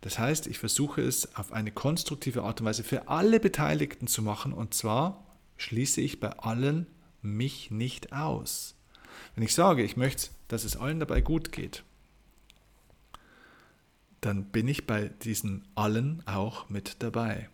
Das 0.00 0.18
heißt, 0.18 0.48
ich 0.48 0.58
versuche 0.58 1.00
es 1.00 1.36
auf 1.36 1.52
eine 1.52 1.70
konstruktive 1.70 2.42
Art 2.42 2.60
und 2.60 2.66
Weise 2.66 2.82
für 2.82 3.08
alle 3.08 3.38
Beteiligten 3.38 4.08
zu 4.08 4.20
machen 4.20 4.52
und 4.52 4.74
zwar 4.74 5.24
schließe 5.62 6.00
ich 6.00 6.20
bei 6.20 6.30
allen 6.30 6.86
mich 7.22 7.70
nicht 7.70 8.12
aus. 8.12 8.74
Wenn 9.34 9.44
ich 9.44 9.54
sage, 9.54 9.82
ich 9.82 9.96
möchte, 9.96 10.30
dass 10.48 10.64
es 10.64 10.76
allen 10.76 11.00
dabei 11.00 11.20
gut 11.20 11.52
geht, 11.52 11.84
dann 14.20 14.44
bin 14.44 14.68
ich 14.68 14.86
bei 14.86 15.08
diesen 15.08 15.66
allen 15.74 16.26
auch 16.26 16.68
mit 16.68 17.02
dabei. 17.02 17.48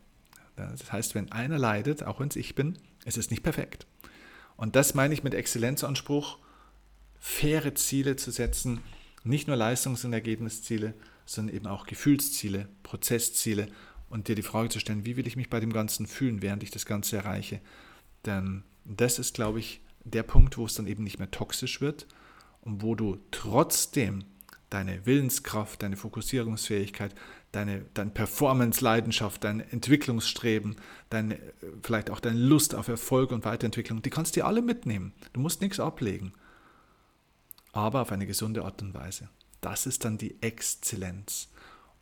Das 0.57 0.91
heißt, 0.91 1.15
wenn 1.15 1.31
einer 1.33 1.59
leidet, 1.59 2.03
auch 2.03 2.21
wenn 2.21 2.29
es 2.29 2.37
ich 2.37 2.55
bin, 2.55 2.79
ist 3.05 3.17
es 3.17 3.31
nicht 3.31 3.43
perfekt. 3.43 3.87
Und 4.57 4.75
das 4.75 4.95
meine 4.95 5.15
ich 5.15 5.23
mit 5.23 5.35
Exzellenzanspruch, 5.35 6.39
faire 7.21 7.75
Ziele 7.75 8.17
zu 8.17 8.31
setzen, 8.31 8.81
nicht 9.23 9.47
nur 9.47 9.57
Leistungs- 9.57 10.05
und 10.05 10.13
Ergebnisziele, 10.13 10.95
sondern 11.27 11.55
eben 11.55 11.67
auch 11.67 11.87
Gefühlsziele, 11.87 12.69
Prozessziele 12.83 13.69
und 14.11 14.29
dir 14.29 14.35
die 14.35 14.43
Frage 14.43 14.71
zu 14.71 14.81
stellen, 14.81 15.05
wie 15.05 15.17
will 15.17 15.27
ich 15.27 15.37
mich 15.37 15.51
bei 15.51 15.61
dem 15.61 15.73
Ganzen 15.73 16.07
fühlen, 16.07 16.43
während 16.43 16.63
ich 16.63 16.71
das 16.71 16.87
Ganze 16.87 17.17
erreiche. 17.19 17.61
Denn 18.27 18.65
das 18.85 19.19
ist, 19.19 19.35
glaube 19.35 19.61
ich, 19.61 19.81
der 20.05 20.23
Punkt, 20.23 20.57
wo 20.57 20.65
es 20.65 20.75
dann 20.75 20.87
eben 20.87 21.05
nicht 21.05 21.19
mehr 21.19 21.31
toxisch 21.31 21.81
wird 21.81 22.07
und 22.63 22.83
wo 22.83 22.95
du 22.95 23.19
trotzdem 23.31 24.25
deine 24.71 25.07
Willenskraft, 25.07 25.83
deine 25.83 25.97
Fokussierungsfähigkeit, 25.97 27.15
deine, 27.53 27.85
deine 27.95 28.11
Performance-Leidenschaft, 28.11 29.45
dein 29.45 29.61
Entwicklungsstreben, 29.61 30.77
deine, 31.09 31.39
vielleicht 31.83 32.11
auch 32.11 32.21
deine 32.21 32.39
Lust 32.39 32.75
auf 32.75 32.89
Erfolg 32.89 33.33
und 33.33 33.45
Weiterentwicklung, 33.45 34.03
die 34.03 34.11
kannst 34.11 34.37
du 34.37 34.41
dir 34.41 34.47
alle 34.47 34.63
mitnehmen. 34.63 35.15
Du 35.33 35.41
musst 35.41 35.63
nichts 35.63 35.81
ablegen, 35.81 36.33
aber 37.73 38.03
auf 38.03 38.13
eine 38.13 38.27
gesunde 38.27 38.65
Art 38.65 38.83
und 38.83 38.95
Weise. 38.95 39.29
Das 39.61 39.87
ist 39.87 40.05
dann 40.05 40.19
die 40.19 40.41
Exzellenz. 40.43 41.49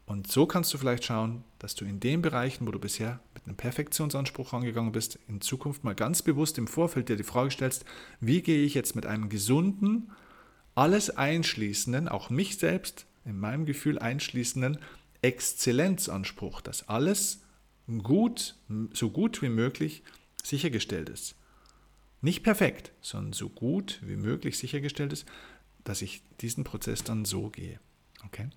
Und 0.07 0.31
so 0.31 0.47
kannst 0.47 0.73
du 0.73 0.79
vielleicht 0.79 1.05
schauen, 1.05 1.43
dass 1.59 1.75
du 1.75 1.85
in 1.85 1.99
den 1.99 2.23
Bereichen, 2.23 2.67
wo 2.67 2.71
du 2.71 2.79
bisher 2.79 3.19
mit 3.35 3.45
einem 3.45 3.57
Perfektionsanspruch 3.57 4.53
angegangen 4.53 4.93
bist, 4.93 5.19
in 5.27 5.41
Zukunft 5.41 5.83
mal 5.83 5.97
ganz 5.97 6.23
bewusst 6.23 6.59
im 6.59 6.69
Vorfeld 6.69 7.09
dir 7.09 7.17
die 7.17 7.25
Frage 7.25 7.51
stellst, 7.51 7.85
wie 8.21 8.41
gehe 8.41 8.65
ich 8.65 8.75
jetzt 8.75 8.95
mit 8.95 9.05
einem 9.05 9.29
gesunden, 9.29 10.13
alles 10.77 11.11
einschließenden, 11.11 12.09
auch 12.09 12.31
mich 12.31 12.57
selbst 12.57 13.07
in 13.25 13.39
meinem 13.41 13.67
Gefühl 13.67 13.99
einschließenden 13.99 14.79
Exzellenzanspruch, 15.23 16.61
dass 16.61 16.89
alles 16.89 17.43
gut, 18.05 18.55
so 18.93 19.11
gut 19.11 19.43
wie 19.43 19.49
möglich 19.49 20.05
sichergestellt 20.45 21.09
ist. 21.09 21.35
Nicht 22.21 22.45
perfekt, 22.45 22.93
sondern 23.01 23.33
so 23.33 23.49
gut 23.49 23.99
wie 24.03 24.17
möglich 24.17 24.57
sichergestellt 24.59 25.13
ist, 25.13 25.27
dass 25.83 26.01
ich 26.01 26.23
diesen 26.41 26.63
Prozess 26.63 27.03
dann 27.03 27.25
so 27.25 27.51
gehe. 27.51 27.81
Okay? 28.25 28.51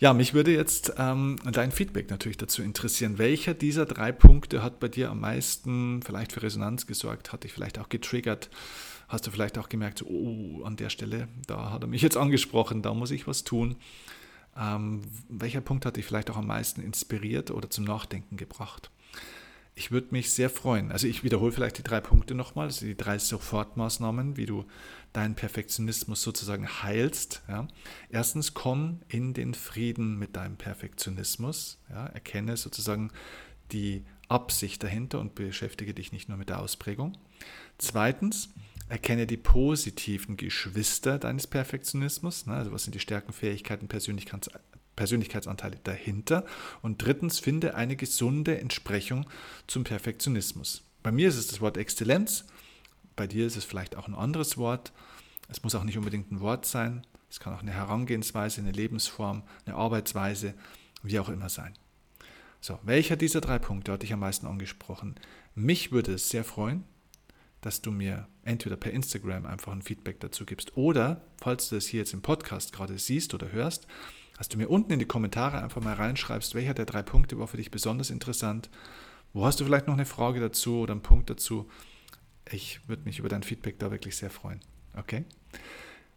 Ja, 0.00 0.14
mich 0.14 0.32
würde 0.32 0.50
jetzt 0.50 0.94
ähm, 0.96 1.36
dein 1.52 1.72
Feedback 1.72 2.08
natürlich 2.08 2.38
dazu 2.38 2.62
interessieren. 2.62 3.18
Welcher 3.18 3.52
dieser 3.52 3.84
drei 3.84 4.12
Punkte 4.12 4.62
hat 4.62 4.80
bei 4.80 4.88
dir 4.88 5.10
am 5.10 5.20
meisten 5.20 6.02
vielleicht 6.02 6.32
für 6.32 6.42
Resonanz 6.42 6.86
gesorgt? 6.86 7.34
Hat 7.34 7.44
dich 7.44 7.52
vielleicht 7.52 7.78
auch 7.78 7.90
getriggert? 7.90 8.48
Hast 9.08 9.26
du 9.26 9.30
vielleicht 9.30 9.58
auch 9.58 9.68
gemerkt, 9.68 10.02
oh, 10.02 10.62
an 10.64 10.76
der 10.76 10.88
Stelle, 10.88 11.28
da 11.46 11.70
hat 11.70 11.82
er 11.82 11.86
mich 11.86 12.00
jetzt 12.00 12.16
angesprochen, 12.16 12.80
da 12.80 12.94
muss 12.94 13.10
ich 13.10 13.26
was 13.26 13.44
tun? 13.44 13.76
Ähm, 14.56 15.02
welcher 15.28 15.60
Punkt 15.60 15.84
hat 15.84 15.98
dich 15.98 16.06
vielleicht 16.06 16.30
auch 16.30 16.38
am 16.38 16.46
meisten 16.46 16.80
inspiriert 16.80 17.50
oder 17.50 17.68
zum 17.68 17.84
Nachdenken 17.84 18.38
gebracht? 18.38 18.90
Ich 19.80 19.90
würde 19.90 20.08
mich 20.10 20.30
sehr 20.30 20.50
freuen. 20.50 20.92
Also 20.92 21.06
ich 21.06 21.24
wiederhole 21.24 21.52
vielleicht 21.52 21.78
die 21.78 21.82
drei 21.82 22.02
Punkte 22.02 22.34
nochmal, 22.34 22.66
also 22.66 22.84
die 22.84 22.98
drei 22.98 23.18
Sofortmaßnahmen, 23.18 24.36
wie 24.36 24.44
du 24.44 24.66
deinen 25.14 25.36
Perfektionismus 25.36 26.20
sozusagen 26.20 26.68
heilst. 26.82 27.40
Ja. 27.48 27.66
Erstens, 28.10 28.52
komm 28.52 29.00
in 29.08 29.32
den 29.32 29.54
Frieden 29.54 30.18
mit 30.18 30.36
deinem 30.36 30.58
Perfektionismus. 30.58 31.78
Ja. 31.88 32.04
Erkenne 32.08 32.58
sozusagen 32.58 33.10
die 33.72 34.04
Absicht 34.28 34.82
dahinter 34.82 35.18
und 35.18 35.34
beschäftige 35.34 35.94
dich 35.94 36.12
nicht 36.12 36.28
nur 36.28 36.36
mit 36.36 36.50
der 36.50 36.60
Ausprägung. 36.60 37.16
Zweitens, 37.78 38.50
erkenne 38.90 39.26
die 39.26 39.38
positiven 39.38 40.36
Geschwister 40.36 41.18
deines 41.18 41.46
Perfektionismus. 41.46 42.44
Ne. 42.44 42.52
Also 42.52 42.70
was 42.70 42.84
sind 42.84 42.94
die 42.94 43.00
Stärken, 43.00 43.32
Fähigkeiten, 43.32 43.88
Persönlichkeits 43.88 44.50
Persönlichkeitsanteile 45.00 45.78
dahinter. 45.82 46.44
Und 46.82 47.02
drittens, 47.02 47.38
finde 47.38 47.74
eine 47.74 47.96
gesunde 47.96 48.60
Entsprechung 48.60 49.24
zum 49.66 49.82
Perfektionismus. 49.82 50.82
Bei 51.02 51.10
mir 51.10 51.30
ist 51.30 51.38
es 51.38 51.46
das 51.46 51.62
Wort 51.62 51.78
Exzellenz, 51.78 52.44
bei 53.16 53.26
dir 53.26 53.46
ist 53.46 53.56
es 53.56 53.64
vielleicht 53.64 53.96
auch 53.96 54.08
ein 54.08 54.14
anderes 54.14 54.58
Wort. 54.58 54.92
Es 55.48 55.62
muss 55.62 55.74
auch 55.74 55.84
nicht 55.84 55.96
unbedingt 55.96 56.30
ein 56.30 56.40
Wort 56.40 56.66
sein. 56.66 57.06
Es 57.30 57.40
kann 57.40 57.54
auch 57.54 57.62
eine 57.62 57.72
Herangehensweise, 57.72 58.60
eine 58.60 58.72
Lebensform, 58.72 59.42
eine 59.64 59.74
Arbeitsweise, 59.74 60.52
wie 61.02 61.18
auch 61.18 61.30
immer 61.30 61.48
sein. 61.48 61.72
So, 62.60 62.78
welcher 62.82 63.16
dieser 63.16 63.40
drei 63.40 63.58
Punkte 63.58 63.92
hat 63.92 64.02
dich 64.02 64.12
am 64.12 64.20
meisten 64.20 64.46
angesprochen? 64.46 65.14
Mich 65.54 65.92
würde 65.92 66.12
es 66.12 66.28
sehr 66.28 66.44
freuen, 66.44 66.84
dass 67.62 67.80
du 67.80 67.90
mir 67.90 68.28
entweder 68.42 68.76
per 68.76 68.92
Instagram 68.92 69.46
einfach 69.46 69.72
ein 69.72 69.80
Feedback 69.80 70.20
dazu 70.20 70.44
gibst 70.44 70.76
oder, 70.76 71.22
falls 71.40 71.70
du 71.70 71.76
das 71.76 71.86
hier 71.86 72.00
jetzt 72.00 72.12
im 72.12 72.20
Podcast 72.20 72.74
gerade 72.74 72.98
siehst 72.98 73.32
oder 73.32 73.50
hörst, 73.50 73.86
dass 74.40 74.48
du 74.48 74.56
mir 74.56 74.70
unten 74.70 74.90
in 74.94 74.98
die 74.98 75.04
Kommentare 75.04 75.62
einfach 75.62 75.82
mal 75.82 75.92
reinschreibst, 75.92 76.54
welcher 76.54 76.72
der 76.72 76.86
drei 76.86 77.02
Punkte 77.02 77.38
war 77.38 77.46
für 77.46 77.58
dich 77.58 77.70
besonders 77.70 78.08
interessant. 78.08 78.70
Wo 79.34 79.44
hast 79.44 79.60
du 79.60 79.66
vielleicht 79.66 79.86
noch 79.86 79.92
eine 79.92 80.06
Frage 80.06 80.40
dazu 80.40 80.78
oder 80.78 80.92
einen 80.92 81.02
Punkt 81.02 81.28
dazu? 81.28 81.68
Ich 82.50 82.80
würde 82.88 83.02
mich 83.02 83.18
über 83.18 83.28
dein 83.28 83.42
Feedback 83.42 83.78
da 83.78 83.90
wirklich 83.90 84.16
sehr 84.16 84.30
freuen. 84.30 84.60
Okay? 84.96 85.26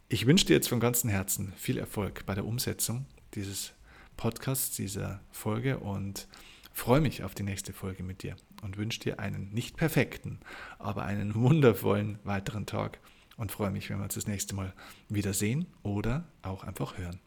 Ich 0.08 0.26
wünsche 0.26 0.46
dir 0.46 0.54
jetzt 0.54 0.70
von 0.70 0.80
ganzem 0.80 1.10
Herzen 1.10 1.52
viel 1.58 1.78
Erfolg 1.78 2.26
bei 2.26 2.34
der 2.34 2.46
Umsetzung 2.46 3.08
dieses 3.34 3.74
Podcasts, 4.16 4.74
dieser 4.74 5.20
Folge 5.30 5.80
und 5.80 6.30
freue 6.72 7.02
mich 7.02 7.26
auf 7.26 7.36
die 7.36 7.44
nächste 7.44 7.74
Folge 7.74 8.04
mit 8.04 8.24
dir 8.24 8.38
und 8.62 8.78
wünsche 8.78 9.02
dir 9.02 9.20
einen 9.20 9.52
nicht 9.52 9.76
perfekten, 9.76 10.40
aber 10.80 11.04
einen 11.04 11.36
wundervollen 11.42 12.20
weiteren 12.24 12.68
Tag 12.68 13.00
und 13.36 13.52
freue 13.52 13.72
mich, 13.72 13.90
wenn 13.90 13.98
wir 13.98 14.06
uns 14.06 14.16
das 14.16 14.28
nächste 14.28 14.56
Mal 14.56 14.72
wiedersehen 15.10 15.66
oder 15.84 16.24
auch 16.42 16.64
einfach 16.64 16.98
hören. 16.98 17.20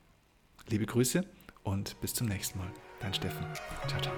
Liebe 0.68 0.86
Grüße 0.86 1.24
und 1.62 2.00
bis 2.00 2.14
zum 2.14 2.26
nächsten 2.26 2.58
Mal. 2.58 2.70
Dein 3.00 3.14
Steffen. 3.14 3.46
Ciao, 3.86 4.00
ciao. 4.00 4.12